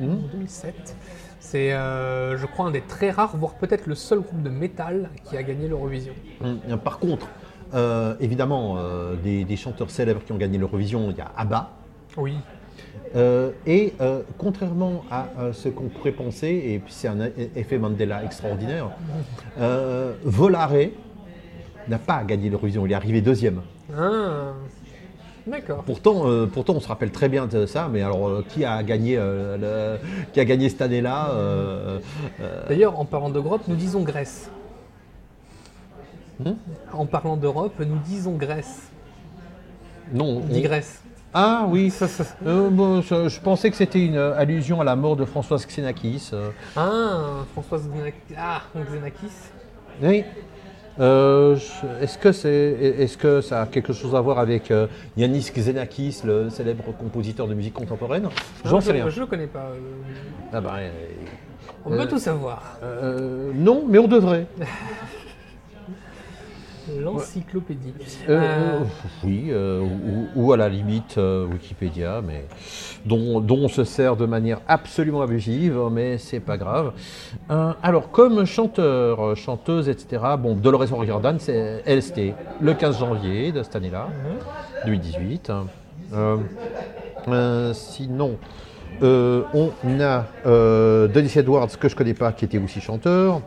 [0.01, 0.11] Mhm.
[0.15, 0.95] ou 2007.
[1.41, 5.11] C'est, euh, je crois, un des très rares, voire peut-être le seul groupe de métal
[5.25, 6.13] qui a gagné l'Eurovision.
[6.45, 7.27] Hum, Par contre,
[7.75, 11.71] euh, évidemment, euh, des, des chanteurs célèbres qui ont gagné l'Eurovision, il y a ABBA.
[12.17, 12.37] Oui.
[13.17, 17.33] Euh, et euh, contrairement à euh, ce qu'on pourrait penser, et puis c'est un e-
[17.57, 18.91] effet Mandela extraordinaire,
[19.59, 20.73] euh, Volare
[21.89, 23.63] n'a pas gagné l'Eurovision, il est arrivé deuxième.
[23.97, 24.53] Ah,
[25.47, 25.83] d'accord.
[25.85, 29.97] Pourtant, pourtant, on se rappelle très bien de ça, mais alors qui a gagné, le-
[30.35, 31.31] qui a gagné cette année-là
[32.69, 34.51] D'ailleurs, en parlant d'Europe, nous disons Grèce.
[36.41, 36.53] Hmm?
[36.93, 38.91] En parlant d'Europe, nous disons Grèce.
[40.13, 40.39] Non.
[40.39, 41.03] On dit on- Grèce.
[41.35, 41.93] Ah oui.
[42.47, 45.67] Euh, bon, je, je pensais que c'était une euh, allusion à la mort de Françoise
[45.67, 46.31] Xenakis.
[46.33, 46.51] euh.
[46.77, 48.35] Ah, Françoise Xenakis.
[48.37, 49.33] Ah, Xenakis.
[50.03, 50.25] Oui.
[51.01, 51.57] Euh,
[52.01, 56.23] est-ce que c'est, est-ce que ça a quelque chose à voir avec euh, Yanis Xenakis,
[56.25, 58.29] le célèbre compositeur de musique contemporaine?
[58.65, 59.09] J'en sais rien.
[59.09, 59.71] Je le connais pas.
[60.53, 60.89] Ah euh,
[61.85, 62.79] On peut tout savoir.
[63.55, 64.47] non, mais on devrait.
[67.01, 67.95] L'encyclopédie.
[68.29, 68.85] Euh, Euh, euh,
[69.25, 72.45] oui, ou, ou à la limite Wikipédia, mais
[73.05, 76.93] dont, dont on se sert de manière absolument abusive, mais c'est pas grave.
[77.49, 83.77] Alors, comme chanteur, chanteuse, etc., bon, Dolores O'Riordan, c'est LST, le 15 janvier de cette
[83.77, 84.09] année-là,
[84.85, 85.53] 2018.
[86.13, 86.37] Euh,
[87.29, 88.37] euh, sinon,
[89.03, 89.71] euh, on
[90.01, 93.43] a euh, Dennis Edwards, que je connais pas, qui était aussi chanteur.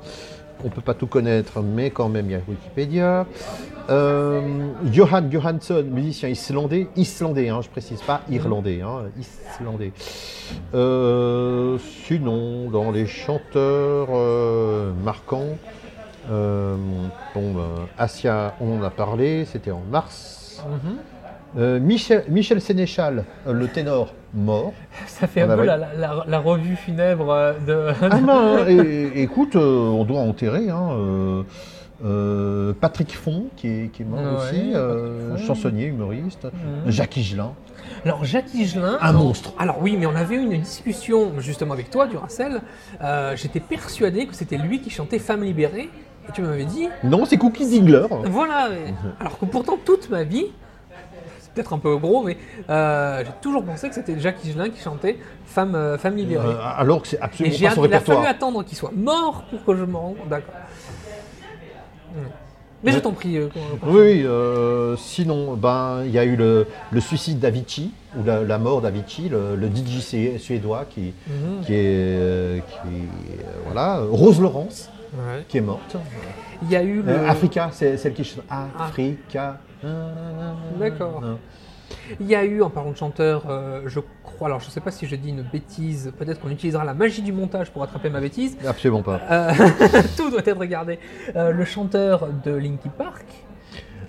[0.64, 3.26] On peut pas tout connaître, mais quand même, il y a Wikipédia.
[3.90, 4.42] Euh,
[4.92, 9.92] Johan Johansson, musicien islandais, islandais, hein, je précise pas irlandais, hein, islandais.
[10.74, 15.58] Euh, sinon, dans les chanteurs euh, marquants,
[16.30, 17.56] bon,
[17.98, 20.64] Asia, on en a parlé, c'était en mars.
[21.56, 21.80] mhm.
[21.80, 24.74] Michel, Michel Sénéchal, le ténor, mort.
[25.08, 27.94] Ça fait On un peu la, la- la- la revue funèbre euh, de.
[28.02, 30.70] Ah ben, et- écoute, euh, on doit enterrer.
[30.70, 31.44] Hein,
[32.04, 36.46] euh, Patrick Font, qui est, qui est mort aussi, euh, chansonnier, humoriste.
[36.46, 36.92] Mhm.
[36.92, 37.52] Jacques Higelin.
[38.06, 38.98] Alors Jacques Higelin.
[39.02, 39.54] Un monstre.
[39.60, 42.62] Alors oui, mais on avait eu une discussion justement avec toi, Duracell.
[43.04, 45.90] Euh, J'étais persuadé que c'était lui qui chantait Femme libérée.
[46.28, 48.06] Et tu m'avais dit, Non, c'est Cookie Dingler.
[48.26, 48.70] voilà.
[48.70, 50.46] mais- Alors que pourtant toute ma vie,
[51.52, 52.38] c'est peut-être un peu gros, mais
[52.70, 56.48] euh, j'ai toujours pensé que c'était Jacques Higelin qui chantait Femme, euh, Femme libérée.
[56.48, 59.66] Euh, alors que c'est absolument pas son il a fallu attendre qu'il soit mort pour
[59.66, 60.16] que je m'en rende.
[60.30, 60.54] D'accord.
[62.84, 63.38] Mais je t'en prie.
[63.86, 64.26] Oui, oui,
[64.98, 69.30] sinon, ben, il y a eu le, le suicide d'Avicii, ou la, la mort d'Avicii,
[69.30, 71.62] le, le DJ suédois qui, Mhm.
[71.66, 72.64] qui est.
[72.68, 72.90] qui,
[73.66, 74.00] voilà.
[74.10, 75.44] Rose Laurence, Ouais.
[75.50, 75.96] qui est morte.
[76.64, 77.12] Il y a eu le.
[77.12, 78.44] Euh, Africa, c'est celle qui chante
[78.80, 79.60] Africa.
[80.80, 81.22] D'accord.
[82.20, 84.80] Il y a eu, en parlant de chanteur, euh, je crois, alors je ne sais
[84.80, 88.10] pas si je dis une bêtise, peut-être qu'on utilisera la magie du montage pour attraper
[88.10, 88.58] ma bêtise.
[88.66, 89.20] Absolument pas.
[89.30, 89.52] Euh,
[90.18, 91.00] tout doit être regardé.
[91.36, 93.26] Euh, le chanteur de Linkin Park,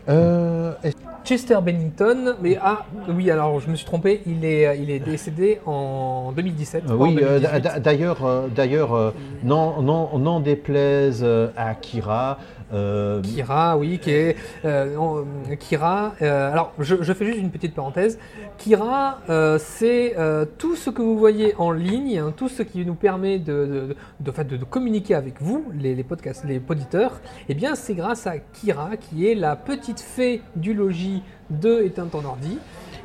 [0.09, 4.91] Euh, est- Chester Bennington, mais ah oui, alors je me suis trompé, il est, il
[4.91, 6.87] est décédé en 2017.
[6.87, 7.63] pas en oui, euh, 2018.
[7.63, 9.11] d'a- d'ailleurs, euh, d'ailleurs, euh,
[9.45, 12.39] non, non, non déplaise euh, à Kira.
[12.73, 15.25] Euh, Kira, oui, qui est euh, en-
[15.59, 16.15] Kira.
[16.23, 18.19] euh, alors, je, je fais juste une petite parenthèse.
[18.59, 19.19] Kira,
[19.59, 20.15] c'est
[20.59, 23.97] tout ce que vous voyez en ligne, hein, tout ce qui nous permet de, de,
[24.21, 27.21] de, en fait, de- de communiquer avec vous, les, les podcasts, les poditeurs.
[27.49, 32.07] Eh bien, c'est grâce à Kira, qui est la petite fée du logis de Éteins
[32.07, 32.59] ton ordi.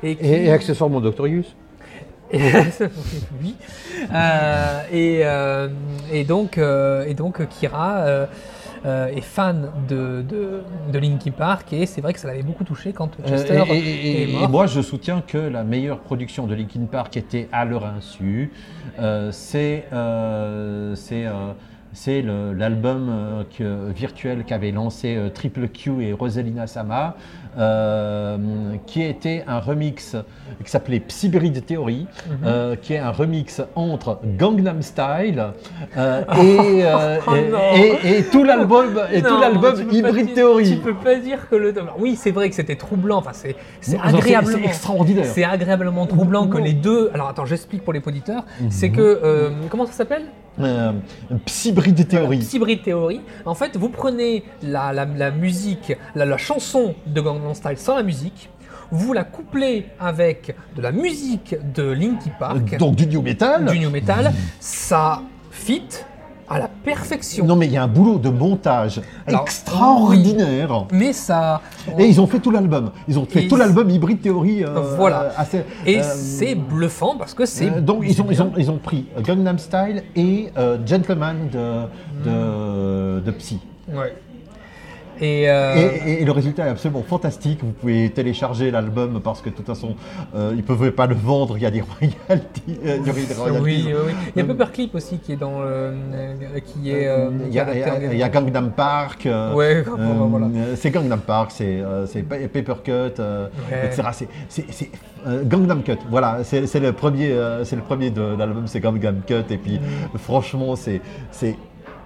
[0.03, 0.25] Et, qui...
[0.25, 1.55] et, et accessoirement Doctorius.
[2.33, 3.55] oui.
[4.13, 5.69] Euh, et, euh,
[6.11, 8.27] et donc, euh, et donc Kira,
[8.87, 12.63] euh, est fan de, de, de Linkin Park et c'est vrai que ça l'avait beaucoup
[12.63, 14.49] touché quand Euh, Chester et, et- est et mort.
[14.49, 18.51] moi, je soutiens que la meilleure production de Linkin Park était à leur insu.
[18.99, 20.95] Euh, c'est euh,
[21.93, 27.15] c'est, l'album euh, que- virtuel qu'avaient lancé euh, Triple Q et Rosalina Sama,
[27.57, 28.37] euh,
[28.85, 30.15] qui était un remix
[30.63, 32.75] qui s'appelait Psybride Theory, Mhm.
[32.81, 35.43] qui est un remix entre Gangnam Style
[35.97, 37.57] et, Oh et- non.
[37.75, 40.69] et- et tout l'album et tout l'album Hybrid Theory.
[40.71, 41.73] Tu peux pas dire que le.
[41.99, 43.17] Oui, c'est vrai que c'était troublant.
[43.17, 43.55] Enfin, c'est
[44.01, 44.57] agréablement.
[44.61, 45.25] c'est extraordinaire.
[45.25, 47.09] C'est agréablement troublant que les deux.
[47.13, 48.43] Alors attends, j'explique pour les auditeurs.
[48.61, 48.71] Mhm.
[48.71, 50.23] C'est que comment ça s'appelle?
[50.59, 50.91] Euh,
[51.45, 52.39] Psybride Theory.
[52.53, 53.21] Hybrid Theory.
[53.45, 57.95] En fait, vous prenez la, la- la musique, la, la chanson de Gangnam Style sans
[57.95, 58.49] la musique,
[58.89, 63.65] vous la couplez avec de la musique de Linkin Park, Donc du new metal.
[63.65, 65.83] du new metal, ça fit
[66.49, 67.45] à la perfection.
[67.45, 70.85] Non mais il y a un boulot de montage Alors, extraordinaire.
[70.91, 71.61] Mais ça.
[71.97, 72.91] Et ils ont fait tout l'album.
[73.07, 74.63] Ils ont fait Et tout l'album Hybrid Theory.
[74.63, 75.21] euh, Voilà.
[75.23, 77.69] euh, assez- Et euh, c'est bluffant parce que c'est.
[77.69, 80.49] euh, donc ils ont, ils, ont, ils ont pris Gangnam Style et
[80.85, 83.59] Gentleman de, de, de Psy.
[83.93, 84.15] Ouais.
[85.21, 87.59] Et, euh, Et, et- et le résultat est absolument fantastique.
[87.63, 89.95] Vous pouvez télécharger l'album parce que de toute façon,
[90.35, 91.57] euh, ils ne pouvaient pas le vendre.
[91.57, 92.79] Il y a des royalties.
[92.85, 93.61] euh, des royalties.
[93.63, 94.11] oui, oui, oui.
[94.35, 95.93] Il y a Euh, Paperclip aussi qui est dans le,
[96.65, 97.09] qui est.
[97.47, 99.27] Il y, a, il y Gangnam Park.
[99.53, 100.47] Ouais, voilà.
[100.75, 103.85] C'est Gangnam Park, c'est c'est Pa- Papercut, euh, Ouais.
[103.87, 104.27] etc.
[104.49, 104.89] C'est-
[105.45, 105.97] Gangnam Cut.
[106.09, 109.43] Voilà, c'est le premier, c'est le premier de l'album, c'est Gangnam Cut.
[109.49, 110.17] Et puis, Mm.
[110.17, 111.01] franchement, c'est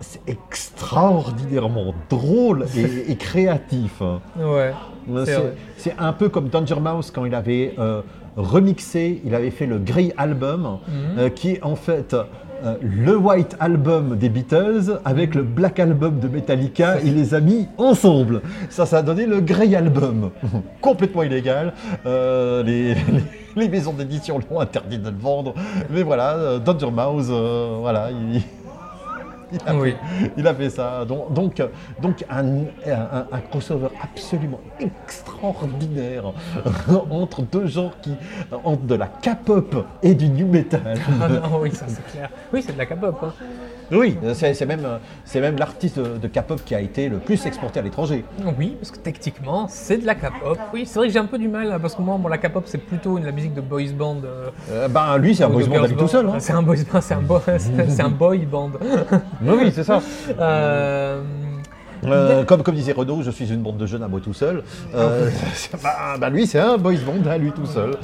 [0.02, 4.02] c'est extraordinairement drôle et, et créatif.
[4.38, 4.74] Ouais.
[5.10, 8.02] Euh, C'est un peu comme Danger Mouse quand il avait euh,
[8.38, 11.20] remixé, il avait fait le Grey Album, Mhm.
[11.20, 12.14] euh, qui est en fait
[12.64, 17.00] euh, le White Album des Beatles avec le Black Album de Metallica.
[17.04, 18.42] Il les a mis ensemble.
[18.70, 20.30] Ça, ça a donné le Grey Album.
[20.82, 21.74] Complètement illégal.
[22.06, 23.24] Euh, les, les-
[23.56, 25.56] les maisons d'édition l'ont interdit de le vendre.
[25.90, 28.42] Mais voilà, Danger Mouse, euh, voilà, il,
[29.52, 29.92] il a Oui.
[30.20, 31.06] fait, il a fait ça.
[31.06, 31.62] Donc, donc,
[32.02, 36.34] donc un, un- un crossover absolument extraordinaire
[37.10, 38.14] entre deux genres qui
[38.64, 40.82] entre de la K-pop et du new metal.
[41.22, 42.30] Ah non, oui, ça c'est clair.
[42.54, 43.18] Oui, c'est de la K-pop.
[43.24, 43.34] hein.
[43.92, 44.86] Oui, c'est c'est même,
[45.26, 48.24] c'est même l'artiste de, de K-pop qui a été le plus exporté à l'étranger.
[48.58, 50.58] Oui, parce que techniquement, c'est de la K-pop.
[50.74, 52.38] Oui, c'est vrai que j'ai un peu du mal, hein, parce que moi, bon, la
[52.38, 54.18] K-pop, c'est plutôt une- la musique de boys band.
[54.24, 56.28] euh, Euh, ben, lui, c'est un boys band tout seul.
[56.28, 56.36] hein.
[56.40, 57.42] C'est un boys band, c'est un, bo-
[58.00, 58.72] un boy band.
[59.42, 60.00] Oui, oui, c'est ça.
[60.40, 61.22] Euh,
[62.06, 64.64] Euh, comme, comme disait Renaud, je suis une bande de jeunes à moi tout seul.
[64.96, 65.30] Euh,
[65.84, 67.98] bah, bah, lui, c'est un boys band à lui tout seul.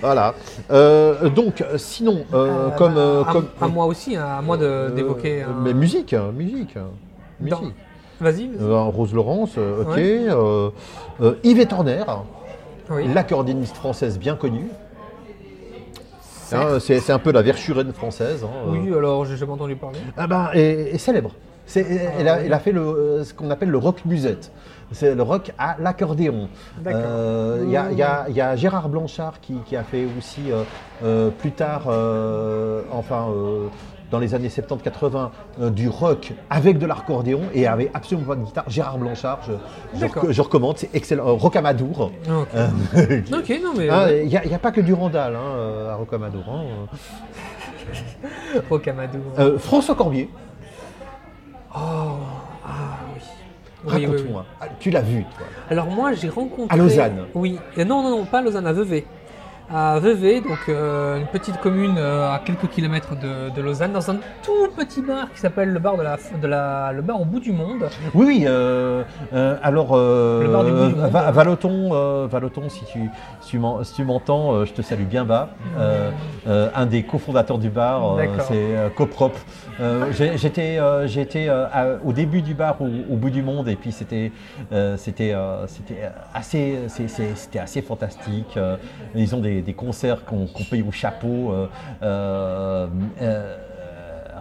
[0.00, 0.34] Voilà.
[0.70, 5.42] Euh, donc, sinon, euh, euh, comme, à, comme à moi aussi, hein, à moi d'évoquer.
[5.42, 6.74] un- Mais musique, hein, musique.
[6.76, 7.74] Dans- musique.
[8.20, 8.48] Vas-y.
[8.48, 8.50] vas-y.
[8.62, 9.96] Euh, Rose Laurence, ok.
[9.96, 11.32] Ouais.
[11.42, 12.04] Yvette Horner,
[12.90, 13.08] oui.
[13.12, 14.68] l'accordéoniste française bien connue.
[16.52, 18.44] Hein, c'est un peu la Verschuren française.
[18.44, 18.48] hein.
[18.68, 19.98] Oui, alors j'ai jamais entendu parler.
[20.16, 21.30] Ah ben, et, et célèbre.
[21.76, 24.50] Elle, a, elle a fait le, euh, ce qu'on appelle le rock musette.
[24.92, 26.48] C'est le rock à l'accordéon.
[26.86, 30.50] Euh, Il y, a- y y a Gérard Blanchard qui, qui a fait aussi
[31.04, 31.82] euh, plus tard,
[32.92, 33.26] enfin
[34.10, 35.28] dans les années 70-80,
[35.60, 38.64] euh, du rock avec de l'accordéon et avec absolument pas de guitare.
[38.68, 39.38] Gérard Blanchard,
[39.94, 41.28] je, recommande, c'est excellent.
[41.28, 42.10] Euh, Ok, Rocamadour.
[42.28, 42.66] Euh,
[43.32, 43.88] Ok, non mais.
[43.88, 46.42] hein, Il n'y a, pas que du Randall hein, à Rocamadour.
[46.48, 46.62] hein.
[48.68, 49.22] Rocamadour.
[49.58, 50.28] François Corbier,
[51.74, 51.78] Oh,
[52.66, 53.20] ah oui.
[53.84, 54.06] Oui, oui, oui.
[54.06, 54.46] raconte-moi.
[54.78, 56.74] Tu l'as vu, toi Alors moi j'ai rencontré...
[56.74, 57.26] À Lausanne.
[57.34, 57.58] Oui.
[57.78, 59.04] Euh, Non, non, non, pas à Lausanne, à Vevey.
[59.72, 64.10] À Vevey, donc euh, une petite commune euh, à quelques kilomètres de, de Lausanne, dans
[64.10, 67.24] un tout petit bar qui s'appelle le bar de la, de la, le bar au
[67.24, 67.88] bout du monde.
[68.12, 68.44] Oui, oui.
[68.48, 69.04] euh,
[69.62, 71.10] alors, Le bar du bout du monde.
[71.12, 73.08] Va- Valoton, Valoton, si tu,
[73.42, 75.50] si tu m'entends, je te salue bien bas.
[76.48, 78.16] Un des cofondateurs du bar,
[78.48, 79.36] c'est Coprop.
[80.36, 81.48] J'étais j'étais,
[82.04, 84.32] au début du bar, au, au bout du monde, et puis c'était
[84.96, 85.34] c'était
[85.68, 88.58] c'était assez c'était assez fantastique.
[89.14, 91.52] Ils ont des, des concerts qu'on paye au chapeau.
[91.52, 91.66] euh,
[92.02, 92.86] euh,
[93.22, 93.56] euh,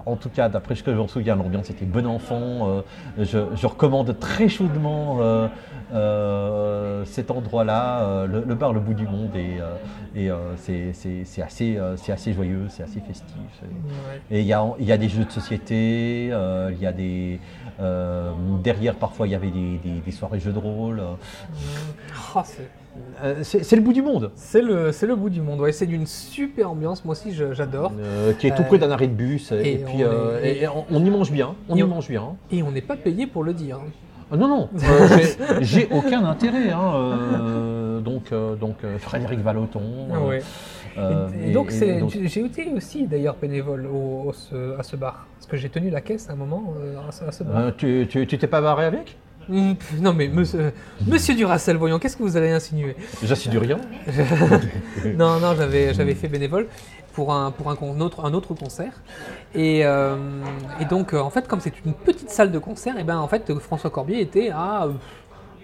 [0.05, 2.81] en tout cas, d'après ce que je me souviens, l'ambiance était bon enfant.
[3.17, 5.19] Je, je recommande très chaudement
[7.05, 9.57] cet endroit-là, le, le bar Le Bout du Monde, et,
[10.15, 13.35] et, c'est- assez, joyeux, c'est assez festif.
[14.31, 17.39] Et il y a, il y a des jeux de société, il y a des.
[17.79, 18.31] euh,
[18.63, 21.01] derrière, parfois, il y avait des, des- des soirées jeux de rôle.
[22.45, 22.69] C'est-
[23.23, 25.59] Euh, c'est le bout du monde, C'est le, le bout du monde.
[25.59, 27.03] Ouais, c'est d'une super ambiance.
[27.05, 27.91] Moi aussi, j'adore.
[27.99, 29.51] euh, qui est tout près d'un arrêt de bus.
[29.51, 31.55] Et, et puis, on euh, est- et- et on, on y mange bien.
[31.69, 32.35] On Et y on- mange bien.
[32.51, 33.79] Et on n'est pas payé pour le dire.
[34.31, 34.69] Ah, non, non,
[35.61, 36.69] j'ai- aucun intérêt.
[36.71, 39.81] hein, donc, donc Frédéric Valoton.
[40.27, 40.41] Ouais.
[40.97, 45.25] et, et donc, j'ai été aussi d'ailleurs bénévole au, au- ce- à ce bar.
[45.35, 46.73] Parce que j'ai tenu la caisse à un moment
[47.07, 47.71] à, ce- bar.
[47.77, 49.17] Tu t'es pas barré avec?
[49.49, 50.71] Non mais monsieur,
[51.07, 52.95] monsieur Duracell, voyons, qu'est-ce que vous allez insinuer
[53.49, 53.77] du rien.
[55.17, 56.67] Non, non, j'avais, j'avais fait bénévole
[57.13, 58.93] pour un, pour un, autre, un autre concert.
[59.55, 60.15] Et, euh,
[60.79, 63.27] et donc, euh, en fait, comme c'est une petite salle de concert, et ben, en
[63.27, 64.91] fait, François Corbier était à euh,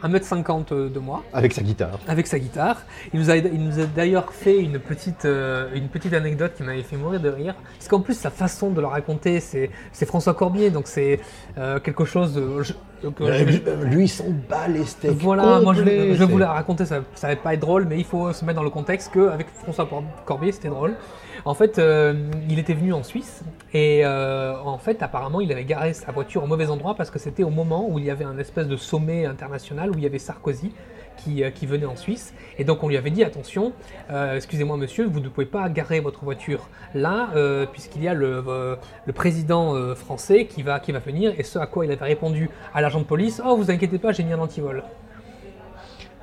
[0.03, 1.99] 1m50 de moi, Avec sa guitare.
[2.07, 2.81] avec sa guitare.
[3.13, 6.63] Il nous a, il nous a d'ailleurs fait une petite, euh, une petite anecdote qui
[6.63, 7.55] m'avait fait mourir de rire.
[7.77, 11.19] Parce qu'en plus, sa façon de le raconter, c'est, c'est François Corbier, donc c'est
[11.57, 12.61] euh, quelque chose de...
[12.63, 12.73] je-
[13.21, 15.11] Euh, lui, lui, il s'en bat les steaks.
[15.19, 18.03] voilà, moi je, je c'est- voulais raconter, ça, ça va pas être drôle, mais il
[18.05, 20.95] faut se mettre dans le contexte qu'avec François Cor- Corbier, c'était drôle.
[21.43, 22.13] En fait, euh,
[22.49, 26.43] il était venu en Suisse et euh, en fait, apparemment, il avait garé sa voiture
[26.43, 28.77] au mauvais endroit parce que c'était au moment où il y avait un espèce de
[28.77, 30.71] sommet international où il y avait Sarkozy
[31.17, 32.33] qui, euh, qui venait en Suisse.
[32.57, 33.73] Et donc, on lui avait dit attention,
[34.09, 38.13] euh, excusez-moi monsieur, vous ne pouvez pas garer votre voiture là, euh, puisqu'il y a
[38.13, 38.75] le, euh,
[39.05, 41.33] le président français qui va, qui va venir.
[41.37, 44.11] Et ce à quoi il avait répondu à l'agent de police Oh, vous inquiétez pas,
[44.11, 44.83] j'ai mis un antivol.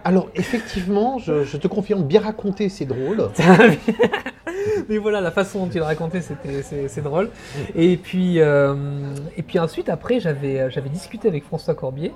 [0.05, 3.29] Alors, effectivement, je, je te confirme, bien raconté, c'est drôle.
[4.89, 7.31] Mais voilà, la façon dont il le racontait, c'était c'est, drôle.
[7.77, 12.13] Et puis, et puis ensuite, après, j'avais discuté avec François Corbier.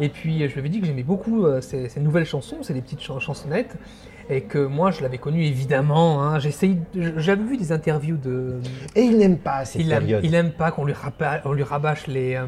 [0.00, 2.74] Et puis, je lui avais dit que j'aimais beaucoup euh, ces, ces nouvelles chansons, c'est
[2.74, 3.76] des petites chan- chansonnettes.
[4.30, 6.22] Et que moi, je l'avais connu évidemment.
[6.22, 6.38] hein.
[6.38, 8.58] J'avais vu des interviews de.
[8.96, 10.24] Et il n'aime pas cette Il aime, période.
[10.24, 10.94] il aime pas qu'on lui,
[11.62, 12.46] rabâche les, euh,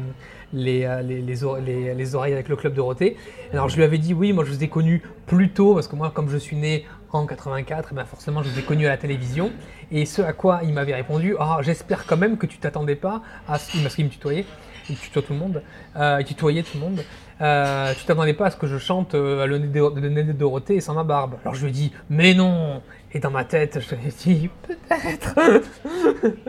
[0.53, 3.15] les, euh, les, les, ore- les- les oreilles avec le club Dorothée.
[3.53, 5.95] Alors je lui avais dit oui, moi je vous ai connu plus tôt, parce que
[5.95, 8.89] moi comme je suis né en 84, eh ben forcément je vous ai connu à
[8.89, 9.51] la télévision.
[9.91, 13.21] Et ce à quoi il m'avait répondu, ah j'espère quand même que tu t'attendais pas
[13.47, 14.45] à ce qu'il me tutoyait,
[14.89, 15.61] il tutoie tout le monde,
[15.95, 17.01] euh, il tutoyait tout le monde.
[17.39, 20.75] Euh, tu t'attendais pas à ce que je chante euh, de, le nez de Dorothée
[20.75, 21.35] et sans ma barbe.
[21.43, 22.81] Alors je lui dit, mais non
[23.13, 25.33] Et dans ma tête, je ai dit, peut-être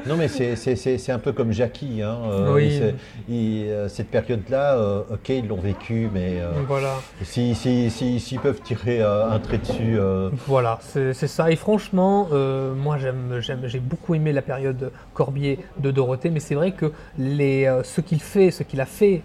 [0.06, 0.56] Non, mais c'est-
[1.12, 2.02] un peu comme Jackie.
[2.02, 2.18] Hein.
[2.30, 2.80] euh, Oui.
[3.28, 6.94] il euh, cette période-là, euh, ok, ils l'ont vécu, mais euh, Voilà.
[7.22, 9.98] si- si- si- s'ils peuvent tirer un trait dessus.
[10.48, 11.50] Voilà, c'est ça.
[11.50, 12.28] Et franchement,
[12.76, 18.00] moi j'ai beaucoup aimé la période Corbier de Dorothée, mais c'est vrai que les, ce
[18.00, 19.22] qu'il fait, ce qu'il a fait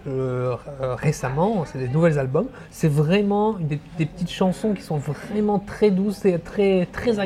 [0.98, 2.46] récemment, c'est des nouveaux albums.
[2.70, 7.23] C'est vraiment des, des petites chansons qui sont vraiment très douces et très très agréables.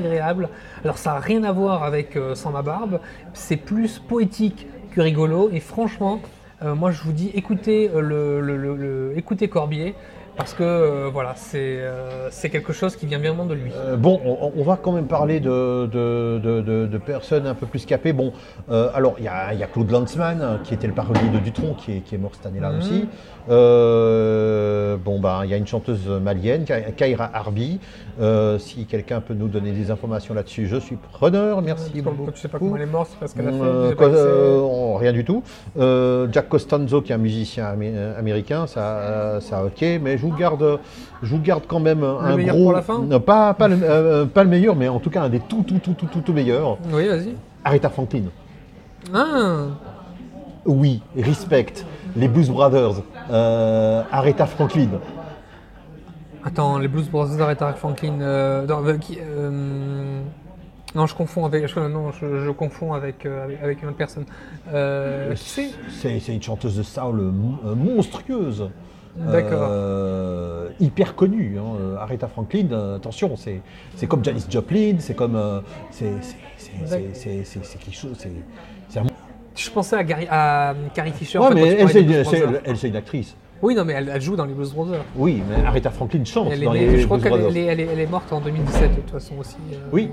[0.84, 3.00] Alors ça n'a rien à voir avec euh, Sans ma barbe.
[3.34, 5.50] C'est plus poétique que rigolo.
[5.52, 6.20] Et franchement,
[6.62, 9.94] euh, moi je vous dis, écoutez euh, le, le- écoutez Corbier.
[10.38, 13.72] Parce que euh, voilà, c'est euh, quelque chose qui vient vraiment de lui.
[13.74, 16.38] Euh, bon, on, on va quand même parler de, de-
[16.86, 18.12] de- personnes un peu plus capées.
[18.12, 18.32] Bon,
[18.70, 21.38] euh, alors il y a, y a Claude Lanzmann, hein, qui était le parolier de
[21.38, 22.78] Dutronc, qui est, qui est mort cette année-là Mhm.
[22.78, 23.08] aussi.
[23.48, 27.80] Bon, bah, il y a une chanteuse malienne, Ka- Kaira Harbi.
[28.58, 31.62] Si quelqu'un peut nous donner des informations là-dessus, je suis preneur.
[31.62, 32.30] Merci beaucoup.
[32.32, 33.96] Tu sais pas comment elle est morte, c'est parce qu'elle a fait.
[33.96, 35.42] Quoi, on- rien du tout.
[35.76, 40.78] Jack Costanzo, qui est un musicien amé- américain, ça, ça ok, mais je vous garde,
[41.22, 42.64] je vous garde quand même un meilleur gros.
[42.64, 45.22] pour la fin Non, pas, pas, le, euh, pas le meilleur, mais en tout cas
[45.22, 46.78] un des tout, tout, tout, tout, tout, tout meilleurs.
[46.92, 47.34] Oui, vas-y.
[47.64, 48.24] Aretha Franklin.
[49.14, 49.66] Ah,
[50.66, 51.66] Oui, respect.
[52.16, 53.02] Les Blues Brothers.
[53.30, 54.88] Euh, Aretha Franklin.
[56.44, 58.20] attends, les Blues Brothers d'Aretha Franklin.
[58.20, 60.20] euh, euh,
[60.94, 61.66] non, je confonds avec.
[61.66, 64.24] je- non, je, je confonds avec, avec, avec une autre personne.
[64.24, 68.68] Qui c'est C'est une chanteuse de soul mon- monstrueuse.
[69.18, 69.68] D'accord.
[69.70, 71.56] Euh, hyper connue.
[71.58, 71.62] hein.
[71.80, 73.60] Euh, Aretha Franklin, euh, attention, c'est
[73.96, 75.38] c'est comme Janis Joplin, c'est comme.
[75.90, 76.06] c'est
[76.76, 78.16] quelque chose.
[78.18, 79.04] c'est- un-
[79.56, 81.38] Je pensais à, Gary, à Carrie Fisher.
[81.38, 81.76] en Ouais, fait, mais
[82.64, 83.34] elle, c'est une actrice.
[83.60, 85.04] Oui, non, mais elle, elle joue dans les Blues Brothers.
[85.16, 87.42] Oui, mais Aretha Franklin chante Elle est dans née- les je crois Blues qu'elle est,
[87.42, 87.62] Brothers.
[87.68, 89.56] elle est- elle est- est morte en 2017 de toute façon aussi.
[89.72, 89.76] euh.
[89.92, 90.10] Oui.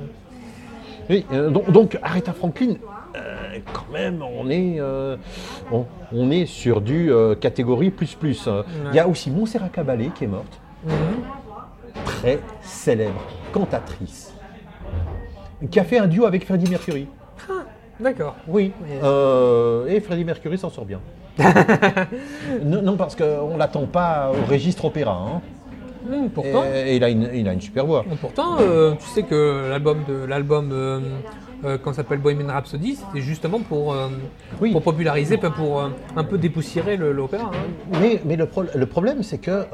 [1.12, 2.74] Oui, euh, donc, donc Aretha Franklin,
[3.16, 5.16] euh, quand même, on est, euh,
[5.72, 8.48] on, on est sur du euh, catégorie plus plus.
[8.48, 8.64] hein.
[8.92, 10.94] Il y a aussi Montserrat Caballé qui est morte, Mhm.
[12.06, 14.34] très célèbre cantatrice,
[15.72, 17.08] qui a fait un duo avec Freddie Mercury.
[18.00, 18.36] D'accord.
[18.48, 18.74] Oui.
[19.88, 21.00] Et Freddie Mercury s'en sort bien.
[22.64, 25.14] non, non, parce qu'on ne l'attend pas au registre opéra.
[25.28, 25.42] hein.
[26.34, 26.64] Pourtant.
[26.74, 28.06] Et, et il, a une, il a une super voix.
[28.22, 31.00] Pourtant, euh, tu sais que l'album de l'album euh,
[31.64, 34.08] euh, quand ça s'appelle Bohemian Rhapsody, c'était justement pour, euh,
[34.62, 34.72] Oui.
[34.72, 37.46] pour populariser, pour euh, un peu dépoussiérer l'opéra.
[37.54, 37.98] hein.
[38.02, 39.66] Mais, mais le, pro- le problème, c'est que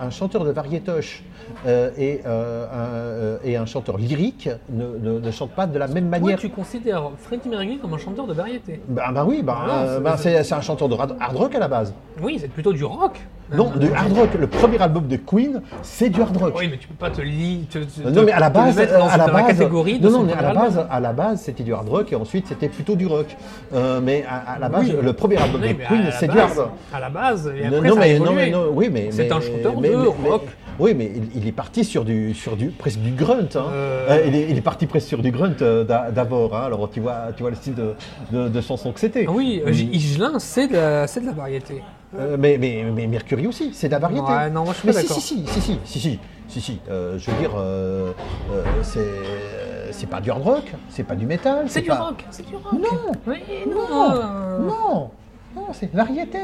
[0.00, 1.22] un chanteur de variétoche
[1.66, 6.18] et, un, et un chanteur lyrique ne, ne, ne chantent pas de la même Toi,
[6.20, 6.38] manière.
[6.38, 8.80] tu considères Freddie Mercury comme un chanteur de variété?
[8.88, 11.94] Bah, bah oui, bah, euh, c'est- bah, un chanteur de hard rock à la base.
[12.22, 13.20] Oui, c'est plutôt du rock.
[13.54, 14.30] Non, du hard rock.
[14.38, 16.54] Le premier album de Queen, c'est du hard rock.
[16.58, 17.60] Oui, mais tu peux pas te lier.
[18.04, 20.86] Non mais à la base, à la base, catégorie non, non, mais à la base,
[20.90, 23.36] à la base, c'était du hard rock et ensuite c'était plutôt du rock.
[23.74, 26.68] Euh, mais à, la base, le premier album de Queen, c'est du hard.
[26.92, 29.74] À la base, et après, non, mais, non, mais non, oui, mais C'est un chanteur
[29.80, 29.94] de
[30.28, 30.42] rock.
[30.78, 33.48] oui, mais il, est parti sur du, sur du presque du grunt.
[33.54, 33.64] hein.
[33.72, 34.06] Euh.
[34.10, 36.56] Euh, il, est, il est parti presque sur du grunt euh, d'a- d'abord.
[36.56, 36.62] hein.
[36.66, 37.94] Alors tu vois, tu vois le style de,
[38.32, 39.26] de, de chanson que c'était.
[39.28, 39.62] Oui.
[39.92, 40.72] Higelin, c'est de,
[41.20, 41.82] de la variété.
[42.18, 44.26] Euh, mais, mais, mais Mercury aussi, c'est de la variété.
[44.26, 45.22] Ouais, non, moi je suis Mais pas si, d'accord.
[45.22, 46.80] si, si, si, si, si, si, si, si.
[46.90, 48.12] Euh, je veux dire, euh,
[48.52, 51.64] euh, c'est, c'est pas du hard rock, c'est pas du métal.
[51.68, 52.72] C'est du pas- rock, c'est du rock.
[52.74, 54.58] Non, Oui, non, non.
[54.66, 55.10] non,
[55.54, 56.38] non, c'est variété,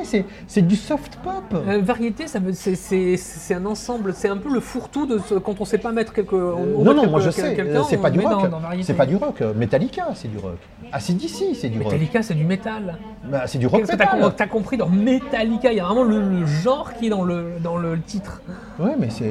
[0.47, 1.33] c'est, du soft pop.
[1.55, 5.65] euh, variété, ça c'est, un ensemble, c'est un peu le fourre-tout de ce, quand on
[5.65, 6.35] sait pas mettre quelque.
[6.35, 7.57] on- on non, non, quelque- moi je sais,
[7.89, 8.51] c'est pas du rock.
[8.83, 9.41] C'est pas du rock.
[9.57, 10.57] Metallica, c'est du rock.
[10.93, 11.93] ACDC, c'est du rock.
[11.93, 12.99] Metallica, c'est du métal.
[13.25, 15.71] Bah, c'est du rock Qu'est-ce que t'as, compris dans Metallica?
[15.73, 18.41] Il y a vraiment le, le genre qui est dans le, dans le titre.
[18.79, 19.29] Ouais, mais c'est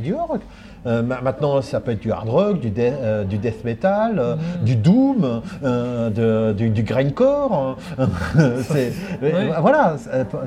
[0.00, 0.40] du rock.
[0.86, 4.18] Euh, ma- maintenant, ça peut être du hard rock, du, death- euh, du death metal,
[4.18, 4.64] euh, Mm.
[4.64, 7.76] du doom, de- du, du grindcore.
[9.22, 9.50] Ouais.
[9.60, 9.96] Voilà,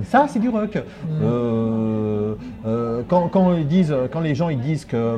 [0.10, 0.76] ça, c'est du rock.
[0.76, 1.08] Mm.
[1.24, 2.34] Euh,
[2.66, 5.18] euh, quand, quand ils disent, quand les gens ils disent que,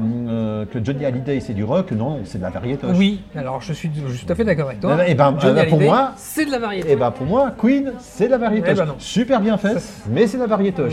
[0.65, 2.87] que Johnny Hallyday c'est du rock, non, c'est de la variété.
[2.93, 4.97] Oui, alors je suis, je suis tout à fait d'accord avec toi.
[5.07, 6.91] Eh ben, Johnny eh pour moi- c'est de la variété.
[6.91, 8.69] Et ben pour moi, Queen, c'est de la variété.
[8.71, 8.87] Eh ben.
[8.97, 9.77] Super bien fait,
[10.09, 10.81] mais c'est de la variété.
[10.81, 10.89] Euh,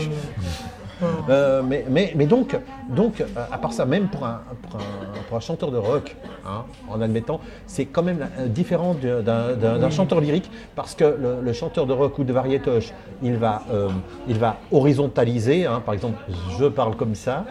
[1.29, 2.57] Euh, mais, mais, mais donc,
[2.89, 4.83] donc euh, à part ça, même pour un, pour un,
[5.27, 10.21] pour un chanteur de rock, hein, en admettant, c'est quand même euh, différent d'un chanteur
[10.21, 13.89] lyrique parce que le, le chanteur de rock ou de variétoche, il va, euh,
[14.27, 16.19] il va horizontaliser, hein, par exemple,
[16.59, 17.45] je parle comme ça,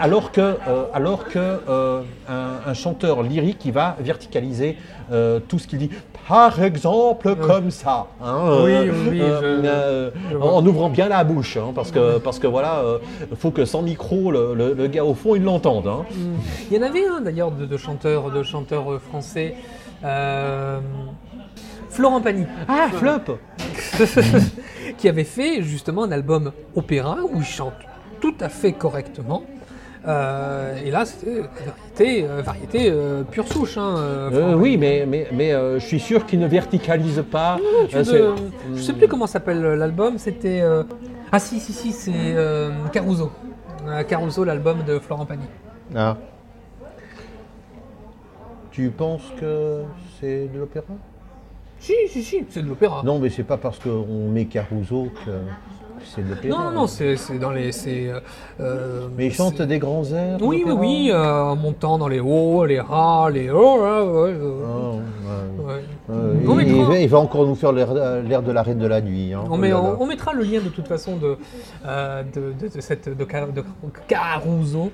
[0.00, 1.58] alors que, euh, alors que
[2.28, 4.76] un, un chanteur lyrique, il va verticaliser
[5.48, 5.90] tout ce qu'il dit.
[6.28, 8.06] Par exemple, comme ça.
[8.22, 10.52] hein, Oui, euh, oui, euh, je- euh, je vois.
[10.52, 12.82] en ouvrant bien la bouche, hein, parce que, parce que voilà,
[13.30, 15.86] il faut que sans micro, le, le- le gars au fond, il l'entende.
[15.86, 16.04] hein.
[16.70, 19.54] Il y en avait un d'ailleurs de, de chanteurs, de chanteurs euh, français.
[20.04, 20.78] euh,
[21.90, 22.44] Florent Pagny.
[22.68, 23.38] Ah, flop
[24.98, 27.72] qui avait fait justement un album opéra où il chante
[28.20, 29.42] tout à fait correctement.
[30.06, 33.76] Euh, et là, c'était variété, euh, variété euh, pure souche.
[33.76, 37.58] Hein, Oui, mais, mais, mais euh, je suis sûr qu'il ne verticalise pas.
[37.94, 38.34] Euh, de-
[38.76, 40.16] je sais plus comment s'appelle l'album.
[40.18, 40.84] C'était euh,
[41.32, 43.30] ah si si si c'est euh, Caruso.
[43.86, 45.46] Euh, Caruso, l'album de Florent Pagny.
[45.94, 46.16] Ah.
[48.70, 49.82] Tu penses que
[50.20, 50.84] c'est de l'opéra?
[51.80, 53.02] Si si si, c'est de l'opéra.
[53.04, 55.30] Non, mais c'est pas parce qu'on met Caruso que
[56.04, 56.64] c'est de l'opéra.
[56.64, 58.08] non non, c'est c'est dans les c'est.
[58.08, 58.20] euh,
[58.60, 62.08] euh, Mais il chante c'est- des grands airs Oui, oui, oui, euh, en montant dans
[62.08, 65.66] les hauts, les ras, les hauts, ouais, ouais, ouais.
[65.66, 65.82] ouais.
[66.46, 69.32] On il, va, il va encore nous faire l'air de la reine de la nuit.
[69.34, 69.42] hein.
[69.48, 69.80] On, Oh met- là.
[69.80, 71.36] on- on mettra le lien de toute façon de,
[71.86, 73.62] euh, de, de- de cette de, Car- de
[74.06, 74.90] Caruso.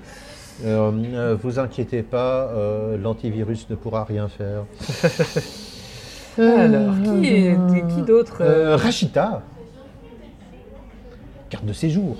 [0.65, 4.63] Euh, euh, vous inquiétez pas, euh, l'antivirus ne pourra rien faire.
[6.39, 7.57] Alors, qui est
[7.95, 8.43] qui d'autre
[8.77, 9.43] Rachita,
[11.51, 12.16] carte de séjour.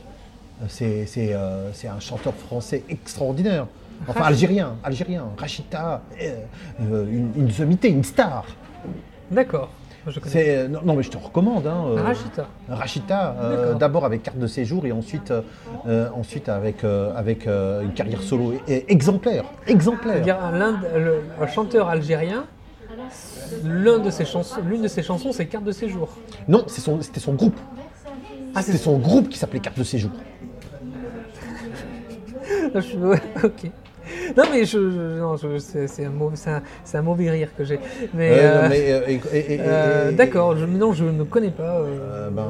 [0.63, 3.67] Euh, C'est euh, c'est un chanteur français extraordinaire.
[4.09, 5.25] Enfin, algérien, algérien.
[5.39, 8.45] Rachita, euh, une, une sommité, une star.
[9.31, 9.71] D'accord,
[10.69, 11.67] non, non, mais je te recommande.
[11.67, 12.47] Hein, euh, Rachita.
[12.69, 13.37] Rachita,
[13.79, 15.33] d'abord avec carte de séjour et ensuite,
[16.15, 19.45] ensuite avec, avec une carrière solo et- exemplaire.
[19.67, 20.23] Exemplaire.
[20.23, 22.45] De- le, un chanteur algérien,
[23.65, 24.25] l'une de ses
[25.03, 26.09] chansons, c'est Carte de séjour.
[26.49, 27.59] Non, c'est son- c'était son groupe.
[28.55, 30.11] Ah, C'était son groupe qui s'appelait Carte de séjour.
[32.75, 33.71] Je ok.
[34.37, 37.31] Non mais je, je- non, je- c'est c'est un, mauvais- c'est un, c'est un mauvais
[37.31, 37.79] rire que j'ai.
[38.13, 39.21] Mais, Euh, euh, mais,
[39.61, 41.79] euh, d'accord, je, non, je ne connais pas.
[41.81, 42.45] euh, Euh, ben,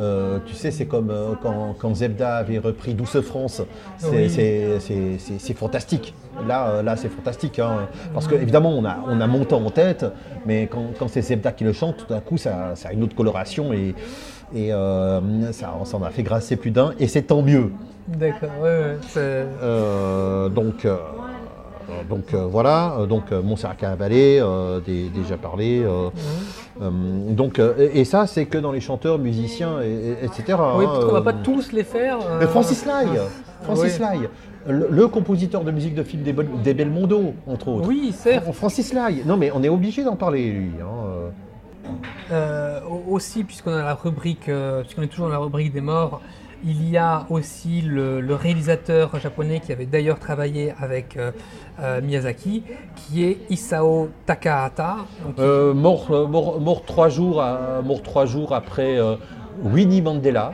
[0.00, 3.62] euh, tu sais, c'est comme euh, quand, quand Zebda avait repris Douce France.
[3.98, 5.54] C'est Oui.
[5.54, 6.14] fantastique.
[6.46, 7.58] Là, euh, là c'est fantastique.
[7.58, 7.88] hein.
[8.12, 10.04] parce que, évidemment, on a, on a Montant en tête,
[10.44, 13.02] mais quand, quand c'est Zebda qui le chante, tout d'un coup, ça, ça a une
[13.02, 13.94] autre coloration et,
[14.54, 15.20] et euh,
[15.52, 16.92] ça, ça en a fait grasser plus d'un.
[17.00, 17.72] Et c'est tant mieux.
[18.06, 20.50] D'accord, ouais, ouais.
[20.50, 20.86] donc,
[22.08, 24.40] donc voilà, donc Montserrat Caballé,
[24.86, 25.82] déjà parlé.
[25.84, 26.10] euh,
[26.80, 29.86] donc, euh, et, et ça, c'est que dans les chanteurs, musiciens, et,
[30.22, 30.42] et- etc.
[30.48, 32.18] Oui, hein, peut-être qu'on va euh, pas tous les faire.
[32.28, 33.06] euh, mais Francis Lai,
[33.62, 34.18] Francis Oui.
[34.20, 34.28] Lai,
[34.68, 37.88] le, le compositeur de musique de film des, Bel- des Belmondo, entre autres.
[37.88, 38.52] Oui, certes.
[38.52, 39.22] Francis Lai.
[39.24, 40.70] Non, mais on est obligé d'en parler, lui.
[40.80, 41.28] hein, euh.
[42.32, 45.80] Euh, au- aussi, puisqu'on a la rubrique, euh, puisqu'on est toujours dans la rubrique des
[45.80, 46.20] morts,
[46.66, 51.30] il y a aussi le, réalisateur japonais qui avait d'ailleurs travaillé avec euh,
[51.80, 52.64] euh, Miyazaki,
[52.96, 54.96] qui est Isao Takahata.
[55.38, 57.42] Euh, mort, trois jours,
[57.84, 58.98] mort trois jours après
[59.62, 60.52] Winnie Mandela.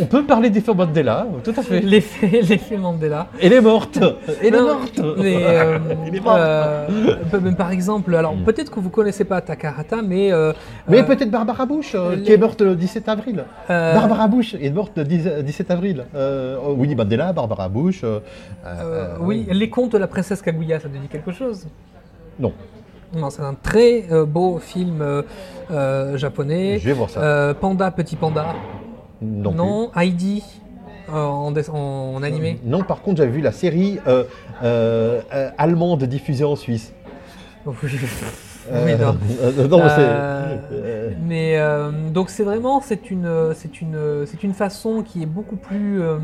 [0.00, 1.80] On, peut parler d'effet Mandela, tout à fait.
[1.80, 3.28] L'effet, l'effet Mandela.
[3.40, 3.98] Elle est morte.
[4.42, 5.00] Elle est morte.
[5.18, 6.38] Mais, euh, Elle est morte.
[6.38, 10.52] euh, par exemple, alors peut-être que vous connaissez pas Takahata, mais euh,
[10.88, 13.44] Mais euh, peut-être Barbara Bush, euh, les- qui est morte le 17 avril.
[13.70, 16.04] euh, Barbara Bush est morte le 10 17 avril.
[16.14, 18.02] Euh, Winnie Mandela, Barbara Bush.
[18.04, 18.20] euh,
[18.66, 21.66] euh, euh, oui, les contes de la princesse Kaguya, ça te dit quelque chose?
[22.38, 22.52] Non,
[23.16, 25.22] Non, c'est un très euh, beau film euh,
[25.70, 26.78] euh, japonais.
[26.78, 27.20] je vais voir ça.
[27.20, 28.46] Euh, Panda, petit panda.
[29.22, 29.88] Non.
[29.88, 30.00] plus.
[30.02, 30.42] Heidi
[31.08, 32.58] euh, en, dess- en- en animé.
[32.64, 34.24] Non, par contre, j'avais vu la série euh,
[34.62, 36.92] euh, euh, allemande diffusée en Suisse.
[38.70, 39.16] Oui, Euh, non.
[39.42, 45.02] euh, Euh, euh, Mais euh, donc c'est vraiment c'est une c'est une c'est une façon
[45.02, 46.18] qui est beaucoup plus euh,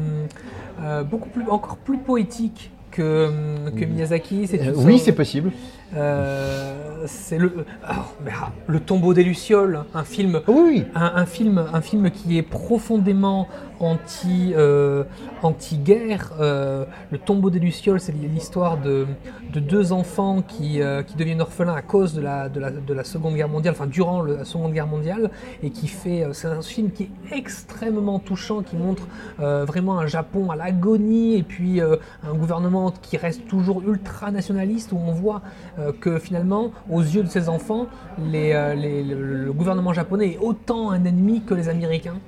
[0.85, 3.29] euh, beaucoup plus encore plus poétique que
[3.77, 4.49] que Miyazaki.
[4.55, 5.51] Euh, oui, c'est possible.
[5.97, 10.85] Euh, c'est le alors, mais, ah, le tombeau des lucioles, un film Oui, oui.
[10.95, 13.49] un, un film, un film qui est profondément
[13.81, 15.05] anti, euh,
[15.43, 16.33] anti-guerre.
[16.41, 19.07] Euh, le tombeau des Lucioles, c'est l'histoire de,
[19.53, 22.95] de deux enfants qui, euh, qui deviennent orphelins à cause de la, de, la, de
[22.95, 25.31] la Seconde Guerre mondiale, enfin durant la Seconde Guerre mondiale,
[25.63, 29.07] et qui fait, euh, c'est un film qui est extrêmement touchant, qui montre
[29.41, 31.97] euh, vraiment un Japon à l'agonie, et puis euh,
[32.29, 35.43] un gouvernement qui reste toujours ultra nationaliste, où on voit
[35.78, 37.87] euh, que finalement, aux yeux de ces enfants,
[38.21, 42.19] euh, le, gouvernement japonais est autant un ennemi que les Américains.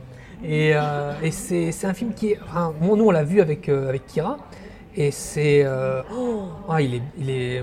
[0.44, 2.38] Et, euh, c'est un film qui est.
[2.80, 4.38] Nous, on l'a vu avec, euh, avec Kira.
[4.96, 5.62] Et c'est.
[5.64, 7.58] euh, oh, ah, il est.
[7.58, 7.62] Euh,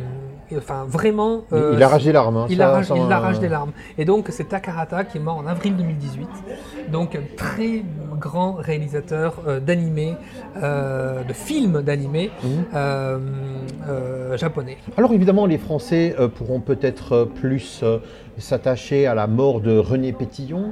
[0.56, 1.42] enfin, vraiment.
[1.52, 2.38] euh, il arrache des larmes.
[2.38, 3.02] hein, il ça- arrache, il
[3.40, 3.72] des larmes.
[3.98, 6.28] Et donc, c'est Takahata qui est mort en avril 2018.
[6.92, 7.84] Donc, très
[8.20, 9.60] grand réalisateur euh,
[10.64, 12.50] euh, de films d'animé Mhm.
[12.76, 13.18] euh,
[13.90, 14.78] euh, japonais.
[14.98, 18.00] Alors évidemment, les Français euh, pourront peut-être euh, plus euh,
[18.38, 20.72] s'attacher à la mort de René Pétillon.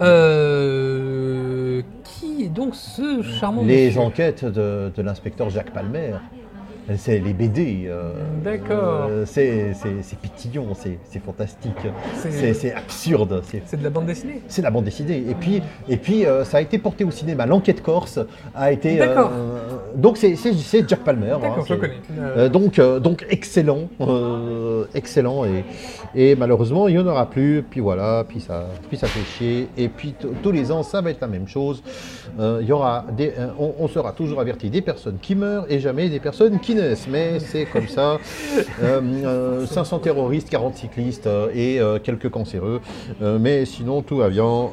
[0.00, 6.14] Euh, qui est donc ce charmant les enquêtes de, de l'inspecteur Jacques Palmer.
[6.96, 7.84] C'est les BD.
[7.86, 8.12] euh,
[8.42, 9.06] D'accord.
[9.08, 11.72] euh, c'est c'est- c'est pétillant, c'est c'est fantastique.
[12.16, 13.42] C'est- absurde.
[13.64, 14.40] c'est- de la bande dessinée.
[14.48, 15.24] C'est la bande dessinée.
[15.28, 17.46] Et puis, et puis euh, ça a été porté au cinéma.
[17.46, 18.18] L'enquête corse
[18.54, 18.96] a été.
[18.96, 19.30] D'accord.
[19.96, 20.36] Donc c'est-
[20.88, 21.32] Jack Palmer.
[21.32, 21.94] hein, je connais.
[22.18, 25.64] Euh, Euh, donc, euh, donc excellent, euh, excellent et,
[26.14, 27.62] et malheureusement il n'y en aura plus.
[27.68, 29.68] Puis voilà, puis ça, puis ça fait chier.
[29.76, 31.82] Et puis tous les ans ça va être la même chose.
[32.38, 36.08] Il y aura des, on, on sera toujours averti des personnes qui meurent et jamais
[36.08, 37.06] des personnes qui naissent.
[37.10, 38.18] Mais c'est comme ça.
[38.82, 42.80] Euh, euh, 500 terroristes, 40 cyclistes et quelques cancéreux.
[43.40, 44.68] Mais sinon tout va bien.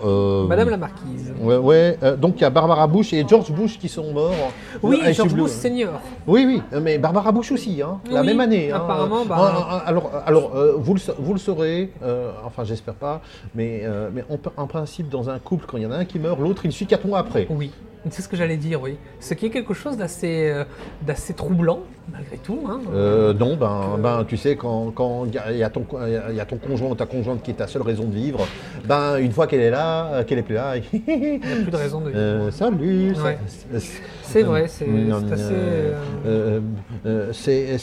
[0.47, 1.34] Madame la marquise.
[1.41, 4.51] Ouais, ouais, donc il y a Barbara Bush et George Bush qui sont morts.
[4.82, 6.01] Oui, Euh, George je- Bush senior.
[6.28, 8.72] oui, oui, euh, mais Barbara Bush aussi, hein, la même année.
[8.72, 8.78] hein.
[8.78, 13.22] apparemment, bah- ah, alors, alors euh, vous, le, vous le saurez, euh, enfin j'espère pas,
[13.55, 16.05] mais, euh, mais en, en principe, dans un couple, quand il y en a un
[16.05, 17.47] qui meurt, l'autre il suit quatre mois après.
[17.49, 17.72] Oui,
[18.10, 18.95] c'est ce que j'allais dire, oui.
[19.20, 20.64] Ce qui est quelque chose d'assez euh,
[21.05, 21.80] d'assez troublant,
[22.12, 22.60] malgré tout.
[22.70, 22.80] hein.
[22.93, 25.86] Euh, non, ben, ben, tu sais, quand quand il y, a- il y a ton,
[26.34, 28.47] y a- ton conjoint ou ta conjointe qui est ta seule raison de vivre,
[28.86, 31.72] ben, une fois qu'elle est là, euh, qu'elle est plus là, Il n'y a plus
[31.72, 32.18] de raison de vivre.
[32.20, 33.38] euh, salut, Ouais.
[33.80, 35.93] c'est- C'est vrai, c'est Euh,
[36.26, 36.60] euh,
[37.06, 37.34] euh,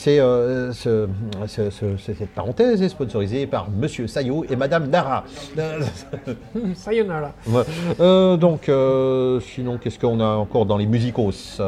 [0.06, 0.72] euh,
[1.58, 5.24] euh, cette parenthèse est sponsorisée par Monsieur Sayo et Madame Nara.
[5.58, 5.80] Euh,
[6.74, 7.32] Sayonara.
[8.00, 11.60] Euh, donc, euh, sinon, qu'est-ce qu'on a encore dans les musicos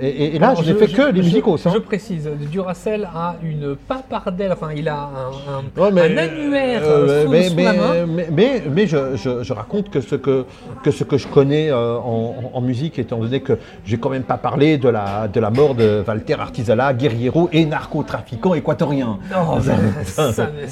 [0.00, 1.66] et, et- et là, Alors, je n'ai fait que les je- musicos.
[1.66, 1.70] hein.
[1.74, 6.82] Je précise, Duracell a une papardelle, enfin, il a un, un- Ouais, mais- un annuaire
[6.84, 8.06] euh, euh, sous, mais, sous mais, la main.
[8.30, 10.44] mais, mais, je, je- je raconte que ce que,
[10.82, 14.22] que ce que je connais euh, en, en musique, étant donné que j'ai quand même
[14.24, 19.18] pas parlé de la, de la mort de Walter Artisala, guerriero et narcotrafiquant équatorien.
[19.34, 19.58] Oh,
[20.04, 20.50] ça, ça,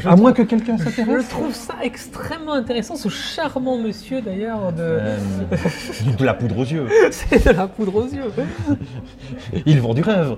[0.00, 1.28] je, À moins que quelqu'un je s'intéresse.
[1.28, 4.82] trouve ça extrêmement intéressant, ce charmant monsieur d'ailleurs, de...
[4.82, 5.16] Euh,
[6.18, 6.86] de la poudre aux yeux.
[7.10, 8.32] c'est de la poudre aux yeux.
[9.66, 10.36] Ils vend du rêve.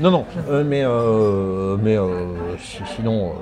[0.00, 3.32] non, non, euh, mais, euh, mais euh, si- sinon,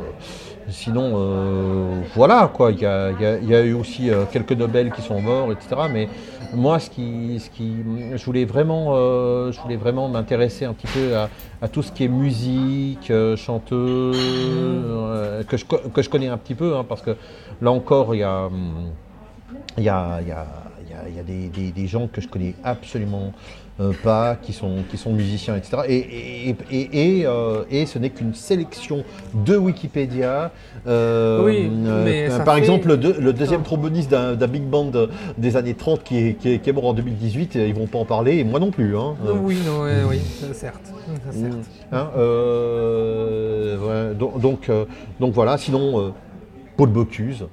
[0.69, 2.73] sinon, voilà quoi.
[2.73, 5.83] Il y a, eu aussi quelques Nobel qui sont morts, etc.
[5.93, 6.09] Mais
[6.55, 7.77] moi, ce qui, ce qui,
[8.15, 8.95] je voulais vraiment,
[9.51, 14.17] je voulais vraiment m'intéresser un petit peu à, tout ce qui est musique, chanteuse,
[15.49, 17.17] que je, que je connais un petit peu, hein, parce que
[17.61, 18.49] là encore, il y a,
[19.79, 20.47] il y a, y a-
[20.93, 23.33] y a- il y a des, des- des gens que je connais absolument
[23.81, 25.79] euh, pas, qui sont, qui sont musiciens, etc.
[25.89, 25.97] Et,
[26.51, 29.03] et, et, et, euh, et ce n'est qu'une sélection
[29.35, 30.51] de Wikipédia.
[30.87, 31.71] Euh, Oui,
[32.05, 35.57] mais ça par fait- exemple, le, deux- le deuxième tromboniste d'un big band de- des
[35.57, 38.05] années 30 qui est, qui est- qui est mort en 2018, ils vont pas en
[38.05, 38.95] parler, et moi non plus.
[38.97, 39.15] Hein.
[39.43, 40.21] Oui, non, oui,
[40.53, 40.93] certes.
[41.25, 41.71] ça, certes.
[41.93, 42.11] Hein,
[43.81, 44.71] ouais, donc, donc,
[45.21, 46.13] donc voilà, sinon,
[46.77, 47.47] Paul Bocuse.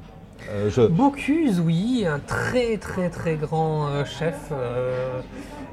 [0.52, 5.22] Euh, Bocuse, oui, un très très très grand euh, chef euh,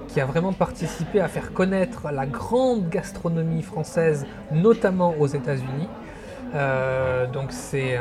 [0.08, 5.88] qui a vraiment participé à faire connaître la grande gastronomie française, notamment aux États-Unis.
[7.32, 7.98] Donc c'est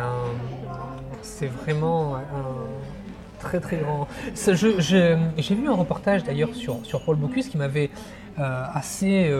[1.63, 4.07] vraiment un très très grand.
[4.35, 7.89] J'ai vu un reportage d'ailleurs sur, Paul Bocuse qui m'avait
[8.37, 9.33] assez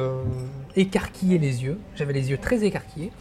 [0.75, 1.79] écarquillé les yeux.
[1.95, 3.11] J'avais les yeux très écarquillés.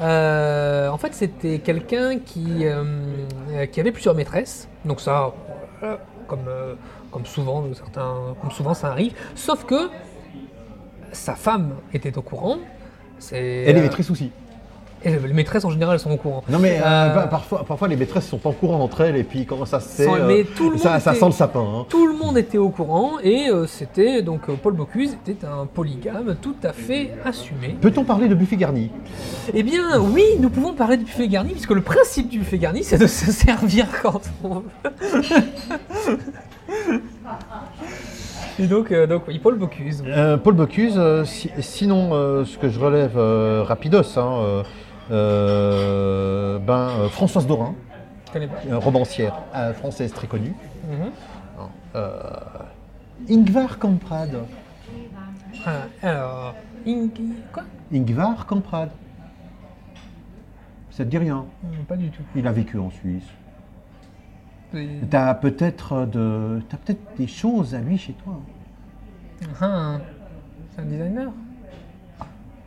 [0.00, 2.84] Euh, en fait, c'était quelqu'un qui, euh,
[3.50, 4.68] euh, qui avait plusieurs maîtresses.
[4.84, 5.32] Donc ça,
[6.26, 6.74] comme, euh,
[7.10, 9.14] comme, souvent, certains, comme souvent ça arrive.
[9.34, 9.90] Sauf que
[11.12, 12.58] sa femme était au courant.
[13.18, 14.30] C'est, elle est maîtresse aussi.
[15.04, 16.42] Et les maîtresses en général sont au courant.
[16.48, 19.16] Non mais euh, Euh, pa- parfois, parfois les maîtresses sont pas au courant entre elles
[19.16, 21.20] et puis comment ça se sait Sans- euh, mais tout le ça, monde ça était-
[21.20, 21.60] sent le sapin.
[21.60, 21.86] hein.
[21.88, 26.36] Tout le monde était au courant et euh, c'était donc Paul Bocuse était un polygame
[26.42, 27.76] tout à fait assumé.
[27.80, 28.90] Peut-on parler de buffet garni?
[29.54, 32.82] Eh bien, oui, nous pouvons parler du buffet garni, puisque le principe du buffet garni,
[32.84, 34.62] c'est de se servir quand on veut.
[38.60, 40.02] Et donc, euh, donc oui, Paul Bocuse.
[40.04, 40.10] oui.
[40.12, 42.10] Euh, Paul Bocuse, euh, si- sinon
[42.44, 43.16] ce que je relève
[43.66, 44.62] rapidos, hein,
[45.08, 47.74] ben, euh, Françoise Dorin,
[48.36, 50.54] euh, romancière euh, française très connue.
[50.88, 51.10] Mhm.
[51.94, 52.20] Euh,
[53.28, 54.30] Ingvar Kamprad.
[55.66, 55.70] Ah,
[56.02, 56.54] alors.
[57.52, 57.64] Quoi?
[57.92, 58.90] Ingvar Kamprad.
[60.90, 61.44] Ça te dit rien?
[61.88, 62.22] Pas du tout.
[62.36, 63.24] Il a vécu en Suisse.
[64.72, 68.34] C'est- T'as peut-être de, t'as peut-être des choses à lui chez toi.
[69.60, 69.98] Ah,
[70.74, 71.30] c'est un designer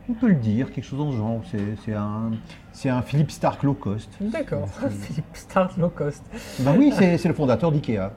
[0.08, 1.40] On peut le dire, quelque chose dans ce genre.
[1.84, 2.32] C'est, un,
[2.72, 4.10] c'est un Philippe Stark low cost.
[4.20, 4.68] D'accord,
[5.02, 6.22] Philippe Stark low cost.
[6.60, 8.12] Bah oui, c'est, c'est le fondateur d'IKEA.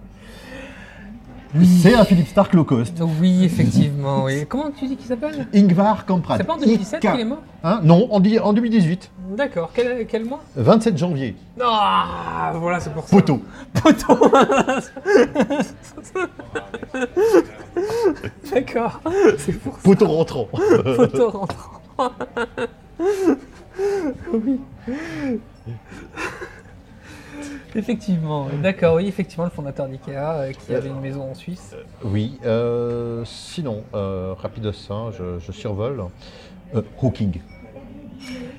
[1.64, 3.02] C'est un Philippe Stark low cost.
[3.22, 4.46] Oui, effectivement, oui.
[4.48, 5.48] Comment tu dis qu'il s'appelle?
[5.54, 6.38] Ingvar Kamprad.
[6.40, 7.12] C'est pas en 2017 IK.
[7.12, 7.44] qu'il est mort?
[7.64, 7.80] Hein?
[7.84, 9.12] Non, en, di- en 2018.
[9.38, 10.42] D'accord, quel, quel mois?
[10.56, 11.36] 27 janvier.
[11.62, 13.16] Ah, voilà, c'est pour ça.
[13.16, 13.42] Poteau.
[13.74, 14.30] Poteau
[18.52, 19.02] D'accord,
[19.38, 19.80] c'est pour ça.
[19.84, 20.48] Poteau rentrant.
[20.96, 21.82] Poteau rentrant.
[24.34, 24.60] oui.
[27.76, 28.62] Effectivement, oui.
[28.62, 31.76] d'accord, oui, effectivement, le fondateur d'IKEA euh, qui avait une maison en Suisse.
[32.04, 32.40] oui.
[32.46, 36.04] euh, sinon, euh, rapidos, hein, je, je survole.
[36.74, 37.42] Euh, Hawking.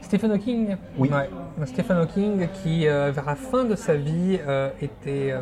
[0.02, 1.10] Stephen Hawking Oui.
[1.10, 1.28] Ouais.
[1.66, 5.40] Stephen Hawking qui, euh, vers la fin de sa vie, euh, était euh,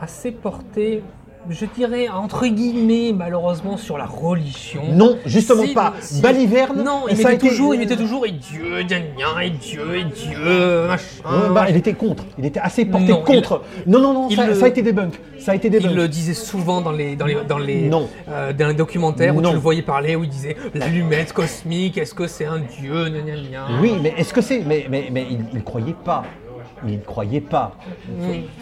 [0.00, 1.02] assez porté,
[1.50, 4.82] je dirais, entre guillemets, malheureusement, sur la religion.
[4.92, 5.94] Non, justement pas.
[6.22, 6.82] Baliverne.
[6.82, 8.84] Non, il a mettait, été- toujours, il mettait toujours et Dieu, et
[9.50, 11.04] Dieu, et Dieu, machin.
[11.24, 12.24] Ouais, bah, il était contre.
[12.38, 13.62] Il était assez porté Non, contre.
[13.86, 15.18] Non, non, non, ça, le- ça a été débunk.
[15.38, 15.90] Ça a été débunk.
[15.92, 18.08] Il le disait souvent dans les, dans les, dans les, Non.
[18.28, 22.14] euh, dans les documentaires où tu le voyais parler, où il disait l'allumette cosmique, est-ce
[22.14, 23.08] que c'est un dieu?
[23.08, 23.66] Gna, gna, gna.
[23.80, 26.24] Oui, mais est-ce que c'est Mais, mais, mais il ne croyait pas.
[26.86, 27.74] Il ne croyait pas.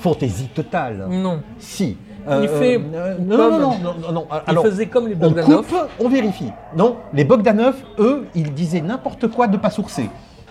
[0.01, 1.07] Fantaisie totale.
[1.11, 1.41] Non.
[1.59, 1.97] Si.
[2.43, 2.87] Il fait non,
[3.18, 4.27] comme- non, non, non, non, non.
[4.51, 5.66] Il faisait comme les on Bogdanov.
[5.66, 6.51] coupe, on vérifie.
[6.77, 10.09] Non, les Bogdanov, eux, ils disaient n'importe quoi de pas sourcé.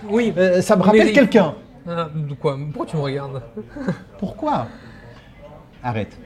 [0.10, 0.34] Oui.
[0.38, 1.56] Euh, ça me rappelle quelqu'un.
[1.88, 2.58] Ah, de quoi?
[2.72, 3.42] Pourquoi tu me regardes?
[4.20, 4.68] Pourquoi?
[5.84, 6.18] Arrête.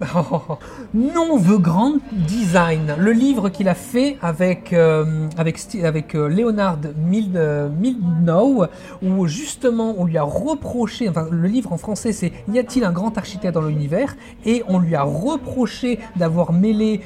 [0.94, 6.78] Non, The Grand Design, le livre qu'il a fait avec, euh, avec, avec euh, Leonard
[6.96, 8.64] Mil- euh, Milnow,
[9.02, 12.92] où justement on lui a reproché, enfin le livre en français c'est Y a-t-il un
[12.92, 14.14] grand architecte dans l'univers?
[14.44, 17.00] Et on lui a reproché d'avoir mêlé,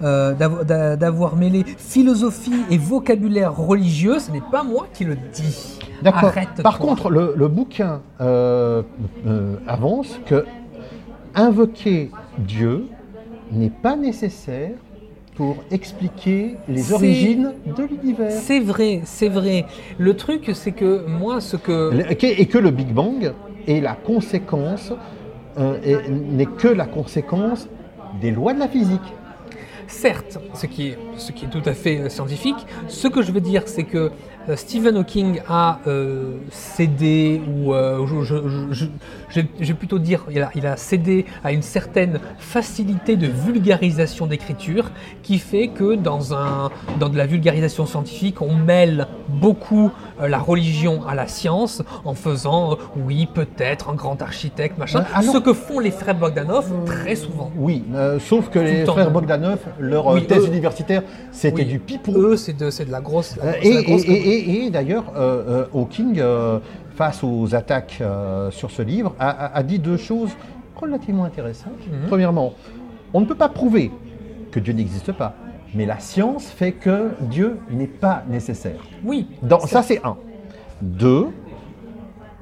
[0.00, 4.18] d'avoir- mêlé philosophie et vocabulaire religieux.
[4.18, 5.78] Ce n'est pas moi qui le dis.
[6.02, 6.32] D'accord.
[6.62, 8.00] Par contre, le, le bouquin
[9.66, 10.44] avance que
[11.34, 12.86] invoquer Dieu
[13.52, 14.70] n'est pas nécessaire
[15.36, 18.30] pour expliquer les origines de l'univers.
[18.30, 19.66] c'est vrai, c'est vrai.
[19.98, 21.90] Le truc, c'est que moi, ce que
[22.22, 23.32] Et que le Big Bang
[23.66, 24.92] est la conséquence,
[25.58, 27.68] euh, est- n'est que la conséquence
[28.20, 29.00] des lois de la physique.
[29.86, 32.56] certes, ce qui est, ce qui est tout à fait euh, scientifique,
[32.88, 34.10] ce que je veux dire, c'est que
[34.56, 38.84] Stephen Hawking a euh, cédé, ou euh, je, je- je-
[39.30, 43.26] je- je vais plutôt dire, il a, il a cédé à une certaine facilité de
[43.26, 44.90] vulgarisation d'écriture
[45.22, 46.70] qui fait que dans, un,
[47.00, 49.90] dans de la vulgarisation scientifique, on mêle beaucoup
[50.20, 52.76] euh, la religion à la science en faisant, euh,
[53.06, 57.50] oui, peut-être un grand architecte, machin, alors- ce que font les frères Bogdanov très souvent.
[57.56, 61.62] Oui, euh, sauf que les le frères Bogdanov, leur euh, Oui, thèse eux- universitaire, c'était
[61.62, 61.64] Oui.
[61.64, 62.12] du pipeau.
[62.16, 63.36] Eux, c'est de, de la grosse.
[63.36, 66.58] la- Euh, c'est et la grosse et- et- et- et d'ailleurs, euh, euh, Hawking, euh,
[66.96, 68.00] face aux attaques
[68.50, 70.30] sur ce livre, a, a- a dit deux choses
[70.76, 71.72] relativement intéressantes.
[71.90, 72.08] Mhm.
[72.08, 72.52] Premièrement,
[73.12, 73.90] on ne peut pas prouver
[74.52, 75.34] que Dieu n'existe pas,
[75.74, 78.78] mais la science fait que Dieu n'est pas nécessaire.
[79.04, 79.26] Oui.
[79.42, 80.16] Dans- ça, c'est un.
[80.82, 81.28] Deux,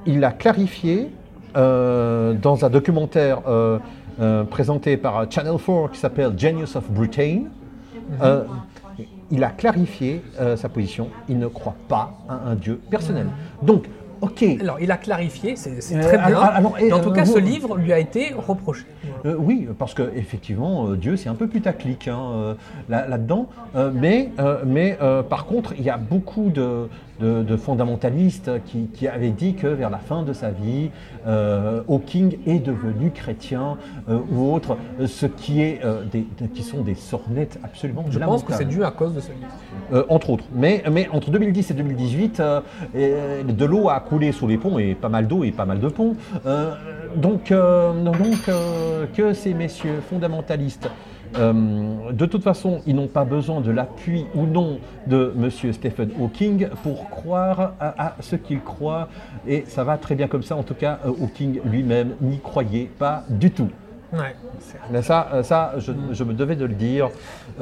[0.06, 1.10] il a clarifié
[1.56, 3.78] euh, dans un documentaire euh,
[4.20, 7.42] euh, présenté par Channel 4 qui s'appelle Genius of Britain.
[8.22, 8.44] euh,
[9.32, 11.08] il a clarifié euh, sa position.
[11.28, 13.26] Il ne croit pas à un Dieu personnel.
[13.62, 13.86] Donc,
[14.20, 14.44] ok.
[14.60, 16.26] Alors, il a clarifié, c'est Euh, très bien.
[16.26, 18.84] alors- alors, et, Et en tout euh, cas, vous- ce livre lui a été reproché.
[19.24, 22.56] Euh, oui, parce que effectivement, Dieu c'est un peu putaclic hein,
[22.88, 23.48] là- là-dedans.
[23.94, 24.30] Mais
[24.66, 26.88] mais par contre, il y a beaucoup de,
[27.22, 30.90] de- de fondamentalistes qui, qui avaient dit que vers la fin de sa vie,
[31.26, 33.76] euh, Hawking est devenu chrétien
[34.08, 38.18] euh, ou autre, euh, ce qui est euh, des, qui sont des sornettes absolument Je
[38.18, 40.04] pense que c'est dû à cause de ce livre.
[40.08, 40.44] Entre autres.
[40.54, 42.60] Mais, mais entre 2010 et 2018, euh,
[42.96, 45.78] euh, de l'eau a coulé sous les ponts, et pas mal d'eau et pas mal
[45.80, 46.16] de ponts.
[47.16, 48.50] Donc, donc
[49.14, 50.88] que ces messieurs fondamentalistes,
[51.38, 56.10] euh, de toute façon, ils n'ont pas besoin de l'appui ou non de monsieur Stephen
[56.20, 59.08] Hawking pour croire à, à ce qu'il croit.
[59.46, 60.56] Et ça va très bien comme ça.
[60.56, 63.68] En tout cas, euh, Hawking lui-même n'y croyait pas du tout.
[64.12, 64.36] Ouais.
[64.90, 67.08] Mais ça, euh, ça je, je me devais de le dire.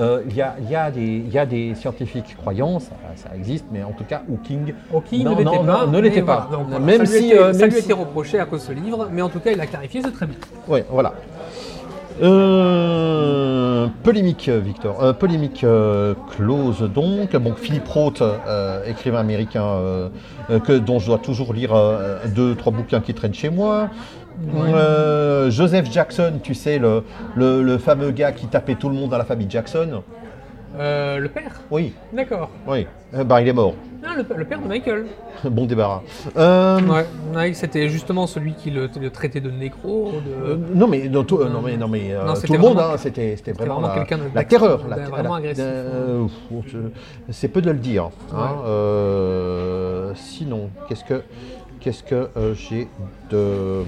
[0.01, 2.91] Euh, Il y, a, il y a des- il y a des scientifiques croyants, ça,
[3.15, 5.87] ça existe, mais en tout cas, Hawking, Hawking Non, ne l'était pas.
[5.87, 6.41] ne l'était voilà.
[6.51, 6.57] pas.
[6.57, 8.67] Donc, voilà, Même ça lui, si, ça lui a si- été reproché à cause de
[8.67, 10.37] ce livre, mais en tout cas, il a clarifié, c'est très bien.
[10.67, 11.15] Oui, voilà.
[12.23, 15.03] Euh, polémique, Victor.
[15.03, 17.35] Euh, polémique euh, close donc.
[17.37, 18.23] Bon, Philippe Roth,
[18.87, 20.11] écrivain américain,
[20.65, 21.73] que, dont je dois toujours lire
[22.35, 23.89] deux, trois bouquins qui traînent chez moi.
[25.49, 27.05] Joseph Jackson, tu sais, le,
[27.35, 30.03] le, le fameux gars qui tapait tout le monde dans la famille Jackson.
[30.79, 31.61] Le père?
[31.71, 32.51] Oui, D'accord.
[32.67, 32.87] oui.
[33.13, 33.75] Ben, il est mort.
[34.03, 35.07] Non, le, le père de Michael.
[35.45, 36.03] bon débarras.
[36.37, 40.51] Euh, Ouais, ouais, c'était justement celui qui le, le traitait de nécro, de...
[40.53, 42.97] Euh, non mais non, tout, euh, non mais non mais Non, tout le monde hein,
[42.97, 45.65] c'était vraiment, vraiment la, quelqu'un de- la terreur la, vraiment agressif.
[47.31, 48.57] c'est peu de le dire hein.
[48.65, 50.15] Ouais.
[50.17, 51.23] Sinon qu'est-ce que
[51.81, 52.89] qu'est-ce que euh, j'ai
[53.31, 53.83] de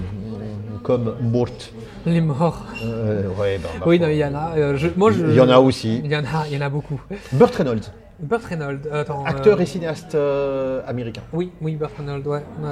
[0.83, 1.71] comme morte
[2.05, 2.65] les morts.
[2.83, 4.57] Euh, ouais, ben, ma Oui, non, il y en a.
[4.57, 6.01] euh, je- moi, je- Il y en a aussi.
[6.03, 6.99] Il y en a, il y en a beaucoup.
[7.31, 7.91] Burt Reynolds
[8.23, 9.23] Burt Reynolds, euh, attends.
[9.25, 12.41] acteur euh, et cinéaste euh, américain Oui, oui, Burt Reynolds, ouais.
[12.61, 12.69] ouais,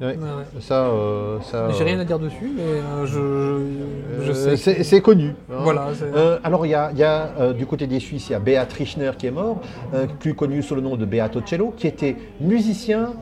[0.00, 0.06] ouais.
[0.08, 0.16] Ouais.
[0.16, 0.60] Ouais, ouais.
[0.60, 0.90] ça
[1.42, 3.60] ça J'ai rien à dire dessus, mais je,
[4.20, 4.82] je, je sais.
[4.82, 5.34] c'est connu.
[5.50, 5.56] hein.
[5.60, 5.88] Voilà,
[6.44, 9.12] alors il y a, y a, du côté des Suisses, il y a Beat Richner
[9.18, 9.60] qui est mort,
[10.20, 13.12] plus connu sous le nom de Beato Cello, qui était musicien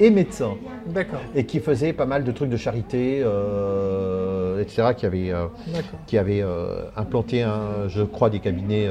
[0.00, 4.94] et médecin D'accord, et qui faisait pas mal de trucs de charité, euh, etc.
[4.96, 5.46] Qui avait, euh,
[6.06, 8.88] qui avait euh, implanté, un, je crois, des cabinets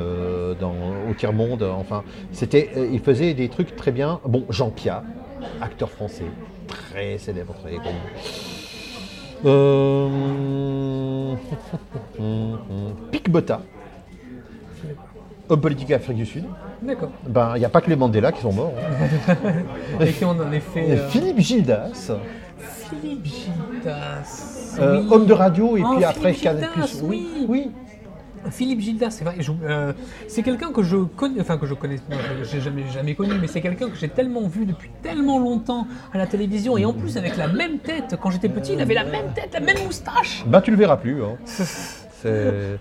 [0.60, 0.76] dans,
[1.10, 1.64] au tiers monde.
[1.64, 4.20] Enfin, c'était, il faisait des trucs très bien.
[4.26, 5.04] Bon, Jean Pia,
[5.62, 6.26] acteur français,
[6.68, 7.96] très célèbre, très connu.
[9.46, 10.10] Euh...
[13.12, 13.62] Pic Botta,
[15.50, 16.46] homme politique d'Afrique du Sud.
[16.82, 17.10] D'accord.
[17.28, 18.74] Ben, il n'y a pas que les Mandela qui sont morts.
[19.30, 19.34] hein.
[20.02, 20.86] Et qui on en effet.
[20.92, 22.12] euh, Philippe Gildas,
[22.60, 24.76] Philippe Gildas.
[24.80, 25.08] euh, oui.
[25.12, 26.70] homme de radio, et Oh, puis après Canal+.
[26.74, 27.46] Gildas, oui.
[27.48, 27.72] oui.
[28.52, 29.36] Philippe Gildas, c'est vrai.
[29.64, 29.92] euh,
[30.28, 33.34] c'est quelqu'un que je connais, enfin que je connais, non, je- j'ai jamais, jamais connu,
[33.42, 36.94] mais c'est quelqu'un que j'ai tellement vu depuis tellement longtemps à la télévision et en
[36.94, 38.16] plus avec la même tête.
[38.22, 40.44] Quand j'étais petit, il avait la même tête, la même moustache.
[40.46, 41.24] Ben, tu le verras plus.
[41.24, 41.38] Hein.
[42.22, 42.80] C'est...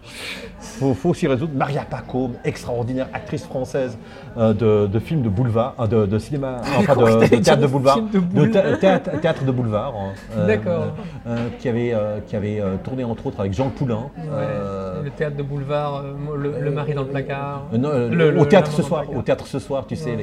[0.95, 1.55] Faut, s'y résoudre.
[1.55, 3.97] Maria Pacôme, extraordinaire actrice française
[4.37, 7.63] de, de films de boulevard, euh, de, de cinéma, enfin crois que de, de théâtre
[7.63, 9.95] de boulevard, de théâtre, théâtre de boulevard,
[10.37, 10.87] euh, D'accord.
[11.27, 14.11] euh, qui avait, euh, qui avait euh, tourné entre autres avec Jean Poulain.
[14.17, 17.65] Ouais, euh, le théâtre de boulevard, euh, le, le mari dans le placard.
[17.73, 20.17] Euh, non, euh, Le- le- au théâtre ce soir, au théâtre ce soir, tu sais,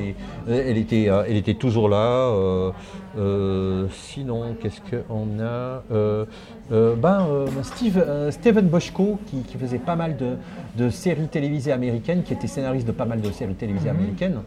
[0.49, 1.97] euh, elle, était, euh, elle était toujours là.
[1.97, 2.71] euh,
[3.17, 6.25] euh, sinon, qu'est-ce qu'on a Euh,
[6.71, 10.35] euh, Ben, euh, Steve, euh, Steven Boschko, qui, qui faisait pas mal de,
[10.77, 13.95] de séries télévisées américaines, qui était scénariste de pas mal de séries télévisées Mhm.
[13.97, 14.39] américaines,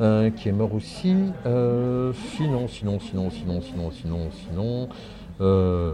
[0.00, 1.14] euh, qui est mort aussi.
[1.46, 4.18] Euh, sinon, sinon, sinon, sinon, sinon, sinon,
[4.48, 4.88] sinon.
[5.40, 5.92] Euh,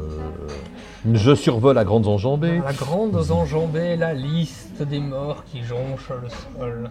[1.12, 2.61] je survole à grandes enjambées.
[2.64, 6.28] La grande enjambée, la liste des morts qui jonchent le
[6.61, 6.91] sol.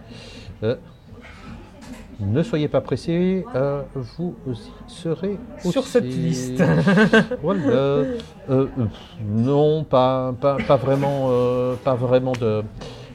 [2.30, 5.90] Ne soyez pas pressés, euh, vous aussi serez Sur aussi.
[5.90, 6.62] cette liste.
[7.42, 7.60] voilà.
[7.70, 8.04] Euh,
[8.50, 8.66] euh,
[9.26, 11.30] non, pas, pas, pas vraiment,
[11.84, 12.62] pas vraiment de,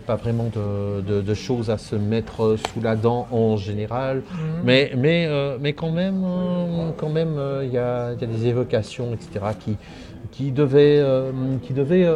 [0.05, 4.23] pas vraiment de, de- de choses à se mettre sous la dent en général, Mhm.
[4.63, 8.47] mais, mais, euh, mais quand même, euh, quand même, euh, il y, a, y des
[8.47, 9.77] évocations, etc., qui,
[10.31, 11.03] qui devaient,
[11.63, 12.09] qui devaient,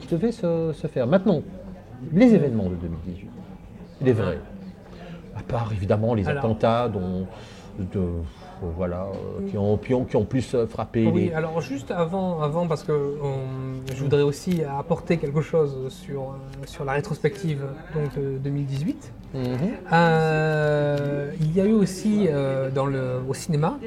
[0.00, 1.06] qui devaient se, se faire.
[1.06, 1.42] Maintenant,
[2.12, 3.28] les événements de 2018,
[4.02, 4.38] il est vrai.
[5.36, 7.26] À part évidemment les Alors- attentats dont,
[7.78, 8.10] de, euh,
[8.76, 11.32] voilà, euh, qui, ont, qui, ont, qui ont plus euh, frappé Oui, les.
[11.32, 16.34] alors juste avant, avant parce que on- je voudrais aussi apporter quelque chose sur, euh,
[16.66, 17.62] sur la rétrospective
[17.94, 19.12] donc, de 2018.
[19.34, 19.42] Mhm.
[19.92, 23.78] Euh, il y a eu aussi euh, dans le, au cinéma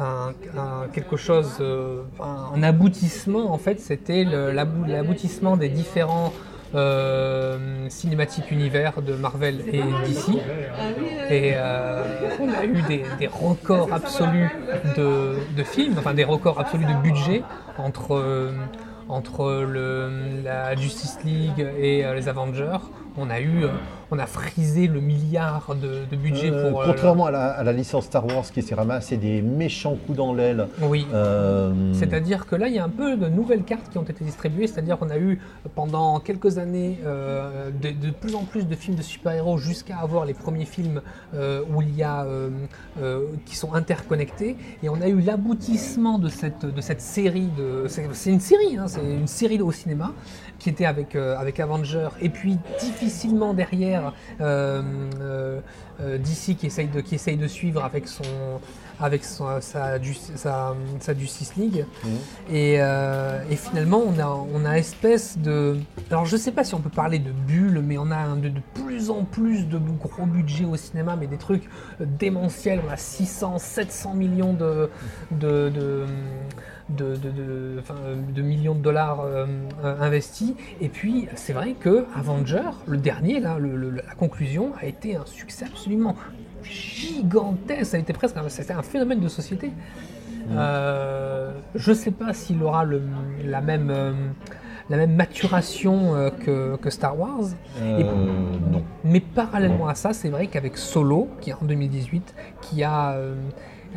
[0.00, 6.32] un, un- quelque chose, euh, un, un aboutissement en fait, c'était l'aboutissement des différents
[6.74, 10.36] euh, cinématiques univers de Marvel et DC.
[11.30, 12.02] Et euh,
[12.40, 14.50] on a eu des, des records absolus
[14.96, 17.42] de, de films, enfin des records absolus de budget
[17.78, 18.52] entre, euh,
[19.08, 22.78] entre le, la Justice League et euh, les Avengers.
[23.20, 23.68] On a eu, euh,
[24.12, 26.82] on a frisé le milliard de, de budget Euh, pour.
[26.82, 30.16] euh, contrairement à, la, à la licence Star Wars qui s'est ramassé des méchants coups
[30.18, 30.68] dans l'aile.
[30.82, 31.06] Oui.
[31.12, 34.24] euh, C'est-à-dire que là, il y a un peu de nouvelles cartes qui ont été
[34.24, 34.66] distribuées.
[34.68, 35.40] C'est-à-dire qu'on a eu
[35.74, 40.24] pendant quelques années euh, de, de plus en plus de films de super-héros jusqu'à avoir
[40.24, 41.00] les premiers films
[41.70, 42.24] où il y a
[43.46, 44.56] qui sont interconnectés.
[44.82, 47.48] Et on a eu l'aboutissement de cette, de cette série.
[47.56, 50.12] De, c'est, c'est une série, hein, c'est une série au cinéma
[50.58, 52.08] qui était avec, euh, avec Avengers.
[52.20, 54.82] Et puis difficilement derrière euh,
[56.00, 58.22] euh, DC qui essaye, de, qui essaye de suivre avec son
[59.00, 61.84] avec son- sa, ju- sa, sa Justice League.
[62.04, 62.10] Mhm.
[62.50, 65.78] Et, euh, et finalement, on a, on a espèce de.
[66.10, 68.48] Alors, je sais pas si on peut parler de bulle, mais on a un- de,
[68.48, 71.62] de plus en plus de gros budgets au cinéma, mais des trucs
[72.00, 72.80] démentiels.
[72.88, 74.90] On a 600, 700 millions de.
[75.30, 76.04] de, de
[76.90, 77.94] de, de- de- enfin,
[78.34, 79.46] de millions de dollars euh,
[79.84, 80.54] euh, investis.
[80.80, 85.16] Et puis, c'est vrai que Avenger, le dernier, là, le- le- la conclusion, a été
[85.16, 86.14] un succès absolument
[86.62, 87.84] gigantesque.
[87.90, 89.70] Ça a été presque un, c'était un phénomène de société.
[90.50, 93.02] Euh, je ne sais pas s'il aura le-
[93.44, 94.12] la, même, euh,
[94.88, 97.50] la même maturation euh, que, que Star Wars.
[97.82, 98.04] euh, Et-
[98.72, 98.82] non.
[99.04, 103.34] Mais parallèlement à ça, c'est vrai qu'avec Solo, qui est en 2018, qui a, euh,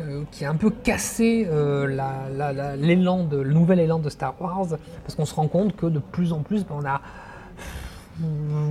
[0.00, 3.98] euh, qui a un peu cassé euh, la- la- la- l'élan de, le nouvel élan
[3.98, 4.66] de Star Wars,
[5.04, 7.00] parce qu'on se rend compte que de plus en plus, ben, on a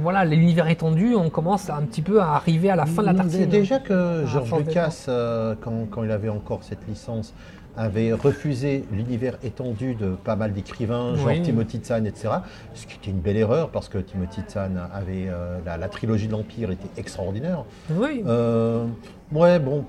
[0.04, 3.14] voilà, l'univers étendu, on commence un petit peu à arriver à la fin de la
[3.16, 3.48] tartine.
[3.48, 7.34] Déjà que George force Lucas, euh, quand, quand il avait encore cette licence,
[7.76, 11.42] avait refusé l'univers étendu de pas mal d'écrivains, genre Oui.
[11.42, 12.30] Timothy Zahn, etc.
[12.76, 16.28] Ce qui était une belle erreur parce que Timothy Zahn avait euh, la, la trilogie
[16.28, 17.64] de l'Empire était extraordinaire.
[17.90, 18.86] Oui, Euh,
[19.32, 19.86] ouais, bon,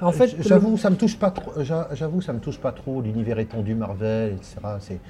[0.00, 1.52] en fait, j'avoue, ça me touche pas trop.
[1.62, 4.56] j'a- J'avoue, ça me touche pas trop l'univers étendu Marvel, etc.
[4.80, 5.00] C'est,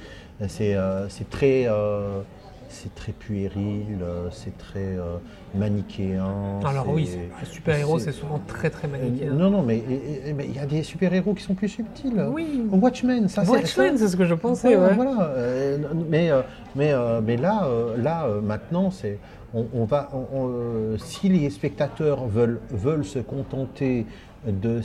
[0.49, 2.21] c'est, euh, c'est très, euh,
[2.69, 5.17] c'est très puéril, euh, c'est très euh,
[5.55, 6.61] manichéen.
[6.65, 9.33] Alors oui, c'est- le super-héros, c'est- souvent très très manichéen.
[9.33, 9.83] Non, non, mais
[10.45, 12.21] il y a des super-héros qui sont plus subtils.
[12.33, 12.63] Oui.
[12.71, 13.43] Watchmen, ça.
[13.45, 14.95] Watchmen, c'est ce que je pensais, voilà, ouais.
[14.97, 15.33] voilà,
[16.11, 16.31] mais,
[16.75, 16.93] mais,
[17.25, 17.69] mais là,
[17.99, 19.19] là maintenant, c'est,
[19.55, 24.07] on, on va, on- on, si les spectateurs veulent, veulent se contenter
[24.47, 24.81] de,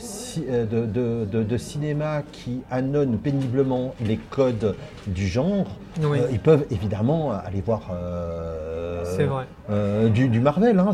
[0.48, 4.74] euh, de, de- de- de cinéma qui annonne péniblement les codes
[5.06, 5.66] du genre,
[6.02, 6.18] Oui.
[6.20, 9.46] euh, ils peuvent évidemment aller voir euh, vrai.
[9.70, 10.78] euh, du, du Marvel.
[10.78, 10.92] hein.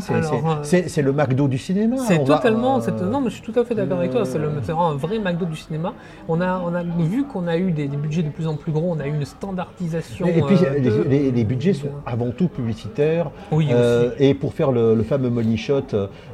[0.63, 1.97] C'est, le McDo du cinéma.
[2.07, 2.79] C'est va, totalement.
[2.79, 4.25] Non, mais je suis tout à fait d'accord avec toi.
[4.25, 5.93] C'est, vraiment un vrai McDo du cinéma.
[6.27, 8.71] On a, on a vu qu'on a eu des, des budgets de plus en plus
[8.71, 8.91] gros.
[8.95, 10.27] On a eu une standardisation.
[10.27, 13.31] Et puis les, de- les- les budgets sont avant tout publicitaires.
[13.51, 14.13] Oui, aussi.
[14.19, 15.81] et pour faire le, le fameux money shot,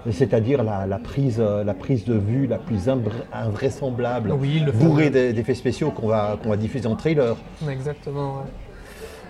[0.10, 5.10] c'est-à-dire la, la prise, la prise de vue la plus invr- invraisemblable, Oui, le bourrée
[5.10, 7.36] d'effets spéciaux qu'on va, qu'on va diffuser en trailer.
[7.70, 8.36] Exactement.
[8.38, 8.52] ouais.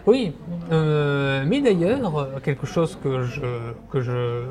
[0.07, 0.33] Oui,
[0.71, 3.41] euh, mais d'ailleurs, euh, quelque chose que je
[3.91, 4.43] que je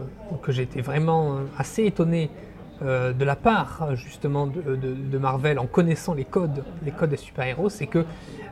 [0.42, 2.28] que j'ai été vraiment euh, assez étonné
[2.82, 7.10] euh, de la part justement de, de- de Marvel en connaissant les codes, les codes
[7.10, 8.04] des super-héros, c'est que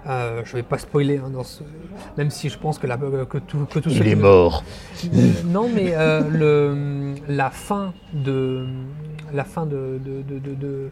[0.06, 1.64] euh, je vais pas spoiler hein, dans ce,
[2.16, 4.62] même si je pense que la que tout que tout ceux qui- mort.
[5.44, 8.64] Non, mais euh, le, la fin de
[9.36, 10.90] la fin de, de- de- de- de,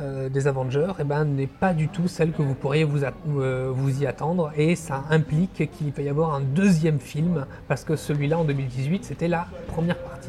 [0.00, 3.70] euh, des Avengers, eh ben, n'est pas du tout celle que vous pourriez vous, euh,
[3.72, 7.96] vous y attendre, et ça implique qu'il va y avoir un deuxième film, parce que
[7.96, 10.28] celui-là en 2018, c'était la première partie.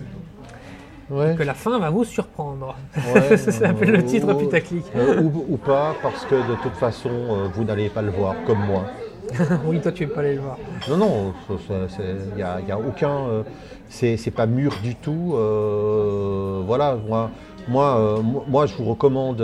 [1.08, 1.36] Ouais.
[1.38, 2.76] que la fin va vous surprendre.
[3.14, 4.84] Ouais, ça s'appelle le euh, titre ou- putaclic.
[4.96, 7.12] euh, ou, ou pas, parce que de toute façon,
[7.54, 8.86] vous n'allez pas le voir, comme moi.
[9.66, 10.58] oui, toi, tu es pas allé le voir.
[10.90, 12.42] Non, non, il n'y
[12.72, 13.44] a aucun.
[13.90, 15.34] C'est pas mûr du tout.
[15.36, 17.30] euh, voilà, moi,
[17.68, 19.38] moi, euh, moi- je vous recommande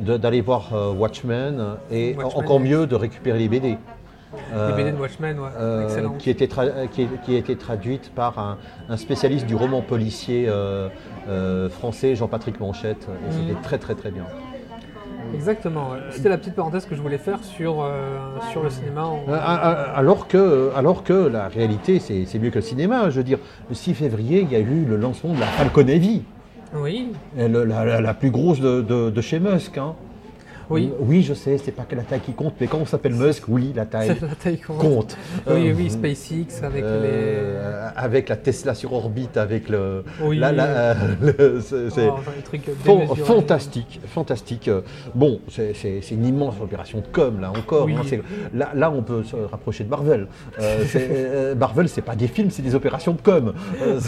[0.00, 3.76] de- d'aller voir euh, Watchmen et Watchmen, encore mieux de récupérer les BD.
[4.54, 6.14] Les BD de Watchmen, ouais, euh, excellent.
[6.18, 6.48] qui, était
[6.92, 8.58] qui, a été traduite par un,
[8.90, 10.88] un spécialiste du roman policier euh,
[11.28, 13.32] euh, français, Jean-Patrick Manchette, et Mhm.
[13.48, 14.24] c'était très très très bien.
[15.34, 15.90] Exactement.
[15.90, 15.98] ouais.
[16.10, 18.18] C'était la petite parenthèse que je voulais faire sur, euh,
[18.50, 19.04] sur le cinéma.
[19.04, 19.36] en- Euh,
[19.94, 23.10] Alors que, alors que la réalité, c'est c'est mieux que le cinéma.
[23.10, 25.86] Je veux dire, le 6 février, il y a eu le lancement de la Falcon
[25.86, 26.22] Heavy,
[26.74, 29.78] Oui, le- la, la- la plus grosse de, de- de chez Musk.
[29.78, 29.94] hein.
[30.70, 30.92] Oui.
[31.00, 33.44] oui, je sais, c'est pas que la taille qui compte, mais quand on s'appelle Musk,
[33.48, 34.08] oui, la taille
[34.44, 35.16] la compte.
[35.46, 40.04] Oui, Euh, oui, SpaceX avec euh, avec la Tesla sur orbite, avec le.
[40.22, 40.38] Oui.
[41.22, 42.10] le- c'est- les.
[42.86, 44.68] Oh, les fantastique, fantastique.
[44.68, 44.82] Euh,
[45.14, 45.74] Bon, c'est
[46.10, 47.84] une immense opération de com, là encore.
[47.86, 47.94] Oui.
[47.94, 48.18] hein.
[48.54, 50.26] Là, là, on peut se rapprocher de Marvel.
[50.60, 53.52] Euh, euh, Marvel, c'est pas des films, c'est des opérations de com.
[53.82, 54.00] Euh,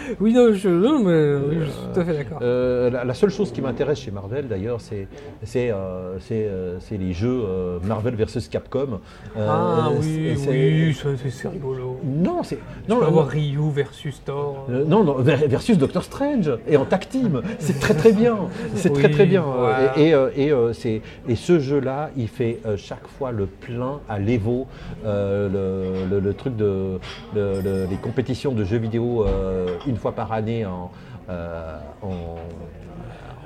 [0.20, 2.38] Oui, non, je, non, mais, oui, je suis tout à fait d'accord.
[2.42, 5.08] Euh, la, la seule chose qui m'intéresse chez Marvel, d'ailleurs, c'est
[5.42, 9.00] c'est, euh, c'est, euh, c'est les jeux euh, Marvel versus Capcom.
[9.36, 11.98] Euh, ah oui, oui, c'est- c'est rigolo.
[12.04, 14.66] Non, c'est non, peux non, avoir Ryu versus Thor.
[14.70, 18.36] Euh, non, non, ver- versus Doctor Strange et en tag team, c'est très très bien,
[18.74, 19.42] c'est très Oui, très bien.
[19.42, 19.98] voilà.
[19.98, 23.46] Et, et, euh, et, euh, c'est- et ce jeu-là, il fait euh, chaque fois le
[23.46, 24.66] plein à l'Evo,
[25.04, 26.98] euh, le, le- le truc de
[27.34, 30.90] le- le- les compétitions de jeux vidéo euh, une fois par année en,
[31.28, 32.36] euh, en-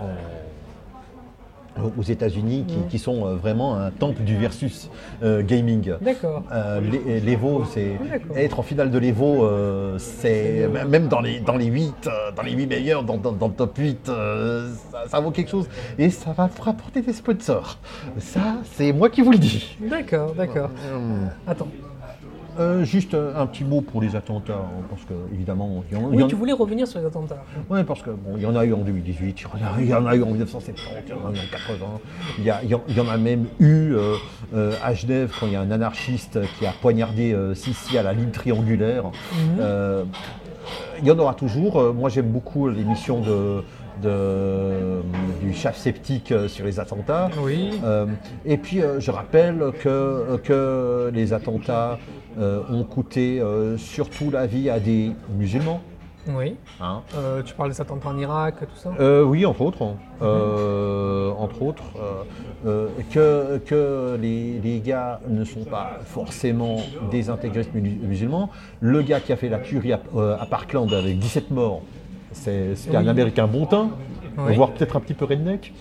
[0.01, 4.89] en- aux États-Unis, qui, qui sont euh, vraiment un temple du versus
[5.25, 5.93] euh, gaming.
[6.01, 6.45] D'accord.
[6.53, 8.37] Euh, l'E- L'Evo, c'est D'accord.
[8.37, 9.49] être en finale de l'Evo,
[9.99, 13.55] c'est même dans les dans les 8, dans les 8 meilleurs, dans, dans- dans le
[13.55, 15.69] top 8, euh, ça, ça vaut quelque chose
[15.99, 17.79] et ça va vous rapporter des sponsors.
[18.19, 19.77] Ça, c'est moi qui vous le dis.
[19.81, 20.71] D'accord, d'accord.
[20.95, 21.29] Hum.
[21.45, 21.69] Attends.
[22.59, 26.01] Euh, juste euh, un petit mot pour les attentats, hein, parce que évidemment, il y
[26.01, 27.43] en, il y Oui, en- tu voulais revenir sur les attentats.
[27.69, 29.41] Ouais, parce que bon, il y en a eu en 2018,
[29.81, 31.87] il y en a, y eu en 1970, il y en a eu en 80.
[32.39, 34.15] Il y, a- il y en- y a même eu euh,
[34.55, 38.03] euh, à Genève quand il y a un anarchiste qui a poignardé euh, Sissi à
[38.05, 39.05] la ligne triangulaire.
[39.07, 39.57] Mhm.
[39.61, 40.05] Euh,
[41.01, 41.81] il y en aura toujours.
[41.81, 43.63] Euh, Moi, j'aime beaucoup l'émission de,
[44.03, 45.03] de-
[45.43, 47.31] du chef sceptique euh, sur les attentats.
[47.43, 47.71] Oui.
[47.85, 48.07] Euh,
[48.47, 51.97] et puis, euh, je rappelle que, que les attentats euh,
[52.39, 55.80] ont coûté euh, surtout la vie à des musulmans.
[56.26, 56.57] Oui.
[56.80, 57.03] hein.
[57.16, 58.93] Euh, tu parles des attentats en Irak, tout ça?
[58.99, 59.82] Euh, oui, entre autres.
[59.82, 59.95] hein.
[60.22, 62.22] Euh, entre autres, euh,
[62.66, 66.78] euh, que, que les, les gars ne sont pas forcément
[67.11, 68.49] des intégristes mu- musulmans.
[68.80, 71.82] Le gars qui a fait la tuerie à, euh, à Parkland avec 17 morts,
[72.32, 72.97] c'est- Oui.
[72.97, 73.91] un américain bon teint,
[74.39, 74.55] Oui.
[74.57, 75.74] voire peut-être un petit peu redneck.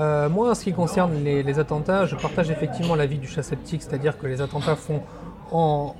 [0.00, 3.82] Euh, moi, en ce qui concerne les, attentats, je partage effectivement l'avis du chat sceptique,
[3.82, 5.02] c'est-à-dire que les attentats font
[5.50, 5.94] en,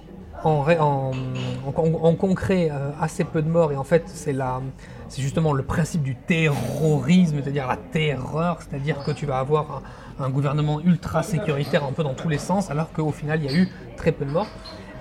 [2.18, 4.60] concret euh, assez peu de morts, et en fait, c'est la-
[5.08, 9.82] c'est justement le principe du terrorisme, c'est-à-dire la terreur, c'est-à-dire que tu vas avoir
[10.20, 13.54] un, gouvernement ultra sécuritaire un peu dans tous les sens, alors qu'au final, il y
[13.54, 14.48] a eu très peu de morts.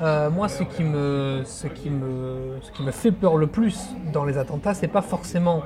[0.01, 4.37] Euh, moi, ce qui, me, ce, ce qui me fait peur le plus dans les
[4.37, 5.63] attentats, c'est pas forcément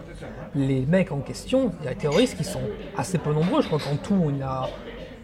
[0.55, 1.71] les mecs en question.
[1.81, 2.61] Il y a des terroristes qui sont
[2.97, 3.61] assez peu nombreux.
[3.61, 4.67] Je crois qu'en tout, il y a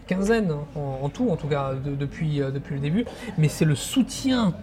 [0.06, 3.04] quinzaine, en, en tout, en tout cas, de- depuis, euh, depuis le début.
[3.36, 4.54] Mais c'est le soutien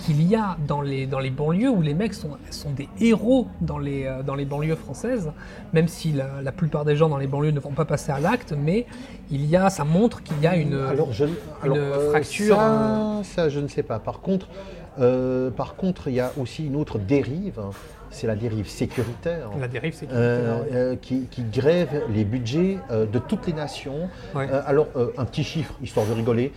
[0.00, 3.46] qu'il y a dans les, dans les banlieues où les mecs sont, sont des héros
[3.60, 5.30] dans les, euh, dans les banlieues françaises,
[5.74, 8.18] même si la, la plupart des gens dans les banlieues ne vont pas passer à
[8.18, 8.86] l'acte, mais
[9.30, 10.72] il y a, ça montre qu'il y a une.
[10.72, 11.26] Alors, je,
[11.62, 13.98] alors, euh, fracture, Ça, ça, je ne sais pas.
[13.98, 14.48] Par contre,
[15.56, 17.70] par contre, il y a aussi une autre dérive, hein.
[18.14, 19.50] C'est la dérive sécuritaire.
[19.58, 20.18] la dérive sécuritaire.
[20.20, 24.08] Euh, euh, qui, qui grève les budgets euh, de toutes les nations.
[24.34, 24.48] Ouais.
[24.48, 24.86] Alors,
[25.18, 26.52] un petit chiffre, histoire de rigoler.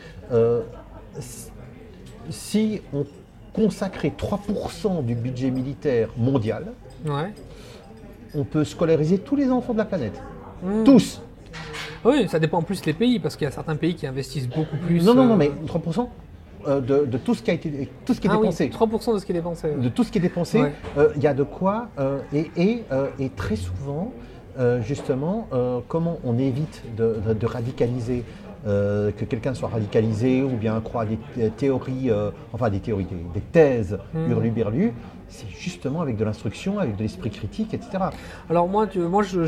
[2.29, 3.05] Si on
[3.53, 6.73] consacrait 3% du budget militaire mondial,
[7.05, 7.33] Ouais.
[8.35, 10.21] on peut scolariser tous les enfants de la planète.
[10.61, 10.83] Hmm.
[10.83, 11.21] Tous
[12.05, 14.47] Oui, ça dépend en plus des pays, parce qu'il y a certains pays qui investissent
[14.49, 15.03] beaucoup plus.
[15.03, 16.07] Non, non, non, mais 3%
[16.67, 18.69] euh, de, de tout ce qui a été tout ce qui est ah oui, dépensé.
[18.69, 19.69] 3% de ce qui est dépensé.
[19.75, 20.73] de tout ce qui est dépensé, Ouais.
[20.97, 22.83] euh, il y a de quoi, euh, et, et,
[23.19, 24.11] et très souvent,
[24.81, 25.47] justement,
[25.87, 28.23] comment on évite de, de- de radicaliser,
[28.65, 33.05] euh, que quelqu'un soit radicalisé ou bien croit à des, théories, euh, enfin des théories,
[33.05, 34.31] des, des thèses Mhm.
[34.31, 34.93] hurluberlues,
[35.29, 38.05] c'est justement avec de l'instruction, avec de l'esprit critique, etc.
[38.49, 39.41] Alors moi, tu- moi, je,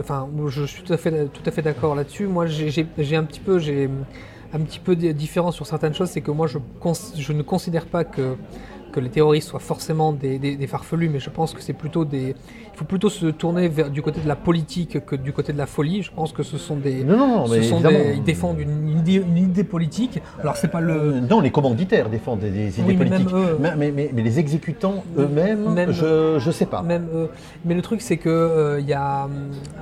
[0.00, 2.26] enfin, je suis tout à fait, tout à fait d'accord là-dessus.
[2.26, 3.88] Moi, j'ai un petit peu, j'ai
[4.52, 6.58] un petit peu de différence sur certaines choses, c'est que moi, je,
[7.16, 8.04] je ne considère pas
[8.92, 12.34] que les terroristes soient forcément des- des farfelus, mais je pense que c'est plutôt des.
[12.76, 15.56] Il faut plutôt se tourner vers du côté de la politique que du côté de
[15.56, 16.02] la folie.
[16.02, 17.04] Je pense que ce sont des.
[17.04, 17.98] Non, non, non, ce mais sont évidemment.
[18.04, 20.20] des- ils défendent une, idée, une idée politique.
[20.42, 20.92] Alors c'est pas le.
[20.92, 23.34] Euh, Non, les commanditaires défendent des, des idées Oui, mais même politiques.
[23.34, 23.56] eux.
[23.58, 26.82] mais, mais- mais- mais les exécutants eux-mêmes, Même- je ne sais pas.
[26.82, 27.28] Même, euh,
[27.64, 29.30] mais le truc, c'est que euh, il y a, hum,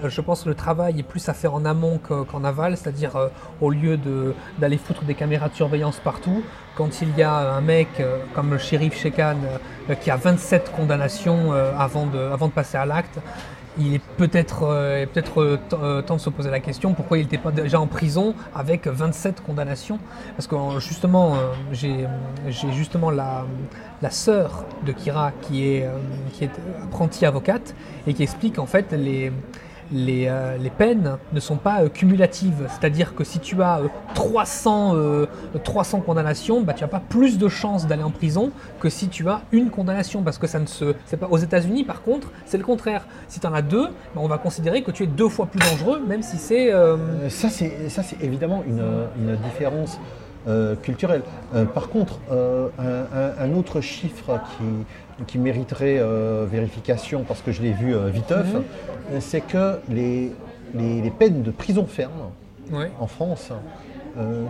[0.08, 3.16] je pense que le travail est plus à faire en amont que- qu'en aval, c'est-à-dire
[3.16, 3.26] euh,
[3.60, 6.44] au lieu de- d'aller foutre des caméras de surveillance partout,
[6.76, 9.36] quand il y a un mec euh, comme le shérif Shekan
[9.90, 13.18] euh, qui a 27 condamnations euh, avant, de, avant de passer à l'acte,
[13.78, 15.04] il est peut-être euh,
[15.36, 18.34] euh, euh, temps de se poser la question pourquoi il n'était pas déjà en prison
[18.54, 19.98] avec 27 condamnations?
[20.36, 21.36] Parce que justement
[21.72, 22.06] j'ai
[22.72, 23.46] justement la,
[24.02, 25.88] la sœur de Kira qui est,
[26.32, 26.50] qui est
[26.82, 27.74] apprentie avocate
[28.06, 29.32] et qui explique en fait les,
[29.92, 32.66] les, euh, les peines ne sont pas euh, cumulatives.
[32.68, 35.26] C'est-à-dire que si tu as euh, 300, euh,
[35.62, 39.28] 300 condamnations, bah, tu n'as pas plus de chances d'aller en prison que si tu
[39.28, 40.22] as une condamnation.
[40.22, 40.94] Parce que ça ne se.
[41.06, 43.06] c'est Pas, aux États-Unis, par contre, c'est le contraire.
[43.28, 45.60] Si tu en as deux, bah, on va considérer que tu es deux fois plus
[45.60, 46.72] dangereux, même si c'est.
[47.28, 48.82] Ça, c'est ça, c'est évidemment une,
[49.18, 49.98] une différence
[50.82, 51.22] culturelle.
[51.74, 54.64] Par contre, un- un autre chiffre qui,
[55.26, 59.20] qui mériterait euh, vérification, parce que je l'ai vu euh, viteuf, Mhm.
[59.20, 60.32] c'est que les,
[60.74, 62.30] les, les peines de prison ferme
[62.98, 63.50] en France,
[64.18, 64.44] euh,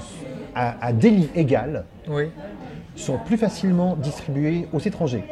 [0.54, 2.30] à, à délit égal, oui.
[2.96, 5.24] sont plus facilement distribuées aux étrangers.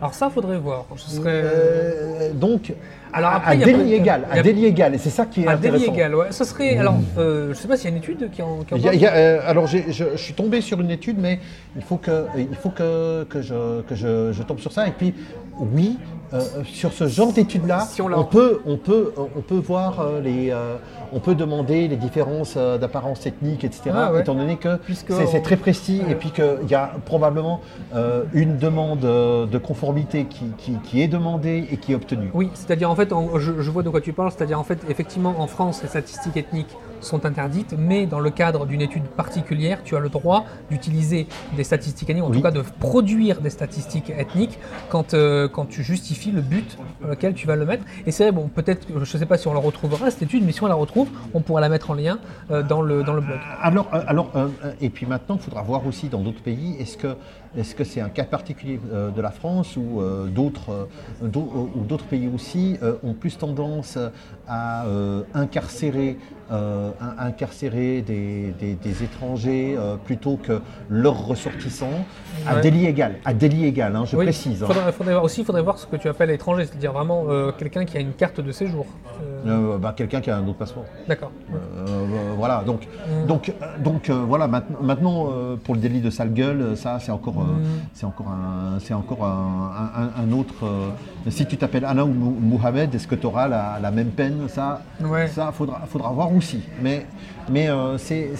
[0.00, 0.86] Alors ça, faudrait voir.
[0.96, 1.42] Ce serait.
[1.44, 2.72] Euh, donc,
[3.12, 5.56] Alors à- après, à, délit égal, à délit égal, et c'est ça qui est Un
[5.56, 5.94] délit intéressant.
[5.94, 6.26] égal, ouais.
[6.30, 6.76] Ce serait.
[6.76, 8.58] Alors, euh, je sais pas s'il y a une étude qui en.
[8.60, 8.96] qui en Il y a- parle.
[8.96, 11.38] il y a, euh, alors je, je suis tombé sur une étude, mais
[11.76, 14.86] il faut que, il faut que, que, je, que je, je tombe sur ça.
[14.86, 15.14] Et puis,
[15.58, 15.98] oui,
[16.32, 20.50] euh, sur ce genre d'études-là, Si on peut, on, peut, on peut voir euh, les,
[20.50, 20.76] euh,
[21.12, 23.90] on peut demander les différences euh, d'apparence ethnique, etc.
[23.94, 24.20] Ah ouais.
[24.20, 27.60] Étant donné que c'est on- très précis et puis qu'il y a probablement
[27.94, 32.30] euh, une demande euh, de conformité qui, qui, qui est demandée et qui est obtenue.
[32.34, 35.46] Oui, c'est-à-dire en fait, je vois de quoi tu parles, c'est-à-dire en fait, effectivement, en
[35.46, 40.00] France, les statistiques ethniques sont interdites, mais dans le cadre d'une étude particulière, tu as
[40.00, 41.26] le droit d'utiliser
[41.56, 42.36] des statistiques ethniques, en Oui.
[42.36, 47.10] tout cas de produire des statistiques ethniques quand, euh, quand tu justifies le but pour
[47.10, 47.84] lequel tu vas le mettre.
[48.06, 50.44] Et c'est vrai, bon, peut-être, je ne sais pas si on la retrouvera cette étude,
[50.44, 52.18] mais si on la retrouve, on pourra la mettre en lien
[52.50, 53.38] euh, dans, le, dans le blog.
[53.62, 54.48] Alors, euh, alors euh,
[54.80, 57.16] et puis maintenant, il faudra voir aussi dans d'autres pays, est-ce que
[57.56, 60.88] est-ce que c'est un cas particulier euh, de la France ou euh, d'autres
[61.22, 61.26] euh,
[61.88, 63.98] d'autres pays aussi ont plus tendance
[64.48, 64.84] à
[65.34, 66.16] incarcérer
[66.50, 72.04] in- incarcérer des, des- des étrangers plutôt que leurs ressortissants
[72.46, 72.60] à Ouais.
[72.60, 74.62] délit égal, à délit égal, hein, je Oui, précise.
[74.62, 74.66] hein.
[74.66, 77.52] faudrait- faudrait voir- aussi, il faudrait voir ce que tu appelles étranger, c'est-à-dire vraiment euh,
[77.56, 78.86] quelqu'un qui a une carte de séjour.
[79.22, 80.84] Euh, Euh, bah, Quelqu'un qui a un autre passeport.
[81.08, 81.30] D'accord.
[82.36, 83.26] Voilà, donc, Mm.
[83.26, 85.28] donc, donc voilà, maintenant, maintenant,
[85.64, 89.24] pour le délit de sale gueule, ça c'est encore, euh, c'est encore un, c'est encore
[89.24, 90.64] un, un- un autre.
[90.64, 90.88] euh,
[91.28, 94.48] si tu t'appelles Anna ou Mohamed, est-ce que tu auras la, la même peine?
[94.48, 95.28] Ça, Ouais.
[95.28, 96.60] ça faudra, faudra voir aussi.
[96.82, 97.06] Mais,
[97.50, 98.30] mais euh, c'est,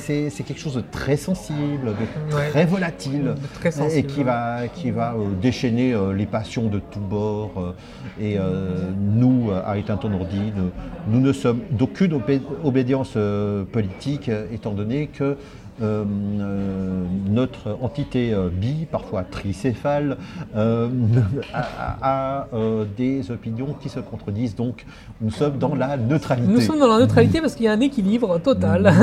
[0.44, 2.48] quelque chose de très sensible, de Ouais.
[2.50, 4.24] très volatile, De très et qui ouais.
[4.24, 7.74] va, qui va déchaîner les passions de tous bords.
[8.20, 8.38] et
[8.98, 10.52] nous, à Éteint ton ordi,
[11.08, 13.16] nous, ne sommes d'aucune obé- obédience
[13.72, 15.36] politique, étant donné que
[15.82, 20.16] euh, euh, notre entité euh, bi, parfois tricéphale,
[20.56, 20.86] a,
[21.54, 22.46] a- a,
[22.96, 24.54] des opinions qui se contredisent.
[24.56, 24.84] Donc,
[25.20, 26.50] nous sommes dans la neutralité.
[26.50, 28.92] Nous sommes dans la neutralité parce qu'il y a un équilibre total.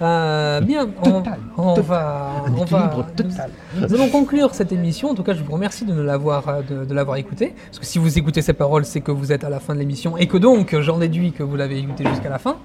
[0.00, 3.50] Euh, bien, on, Total, on va, on va- total.
[3.76, 5.10] Nous allons conclure cette émission.
[5.10, 7.54] En tout cas, je vous remercie de l'avoir de, de l'avoir écouté.
[7.66, 9.78] Parce que si vous écoutez ces paroles, c'est que vous êtes à la fin de
[9.78, 12.56] l'émission et que donc j'en déduis que vous l'avez écouté jusqu'à la fin.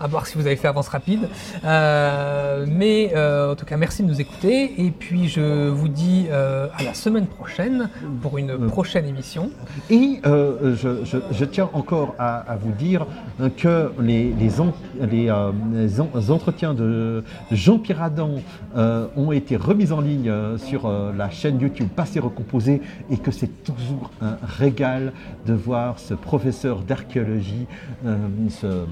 [0.00, 1.28] À voir si vous avez fait avance rapide.
[1.64, 4.74] Euh, mais euh, en tout cas, merci de nous écouter.
[4.84, 7.88] Et puis je vous dis euh, à la semaine prochaine
[8.20, 9.50] pour une prochaine émission.
[9.90, 13.06] Et euh, je, je- je tiens encore à, à vous dire
[13.40, 18.30] euh, que les, les, en- les, euh, les en- entretiens de Jean-Pierre Adam
[18.76, 22.80] euh, ont été remis en ligne euh, sur euh, la chaîne YouTube Passé Recomposé
[23.10, 25.12] et que c'est toujours un régal
[25.46, 27.66] de voir ce professeur d'archéologie
[28.06, 28.16] euh,
[28.48, 28.86] se-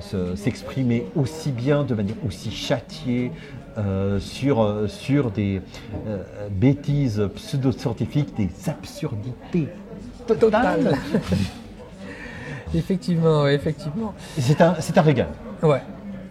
[0.00, 2.50] se- s'exprimer aussi bien, de manière aussi
[3.78, 5.60] euh, sur, euh, sur des
[6.06, 9.68] euh, bêtises pseudo-scientifiques, des absurdités
[10.26, 10.96] totales.
[12.74, 14.12] Effectivement, effectivement.
[14.38, 15.28] C'est un, c'est un régal.
[15.62, 15.82] Ouais,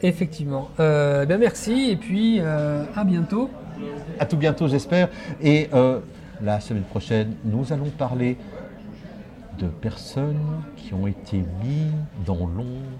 [0.03, 0.70] effectivement.
[0.80, 3.49] Euh, ben merci et puis à bientôt.
[4.20, 5.08] À tout bientôt, j'espère.
[5.41, 5.70] Et
[6.41, 8.38] la semaine prochaine, nous allons parler
[9.58, 11.93] de personnes qui ont été mises
[12.26, 12.99] dans l'ombre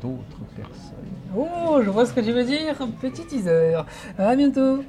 [0.00, 0.96] d'autres personnes.
[1.36, 2.76] Oh, je vois ce que tu veux dire.
[3.00, 3.82] Petit teaser.
[4.18, 4.82] À bientôt.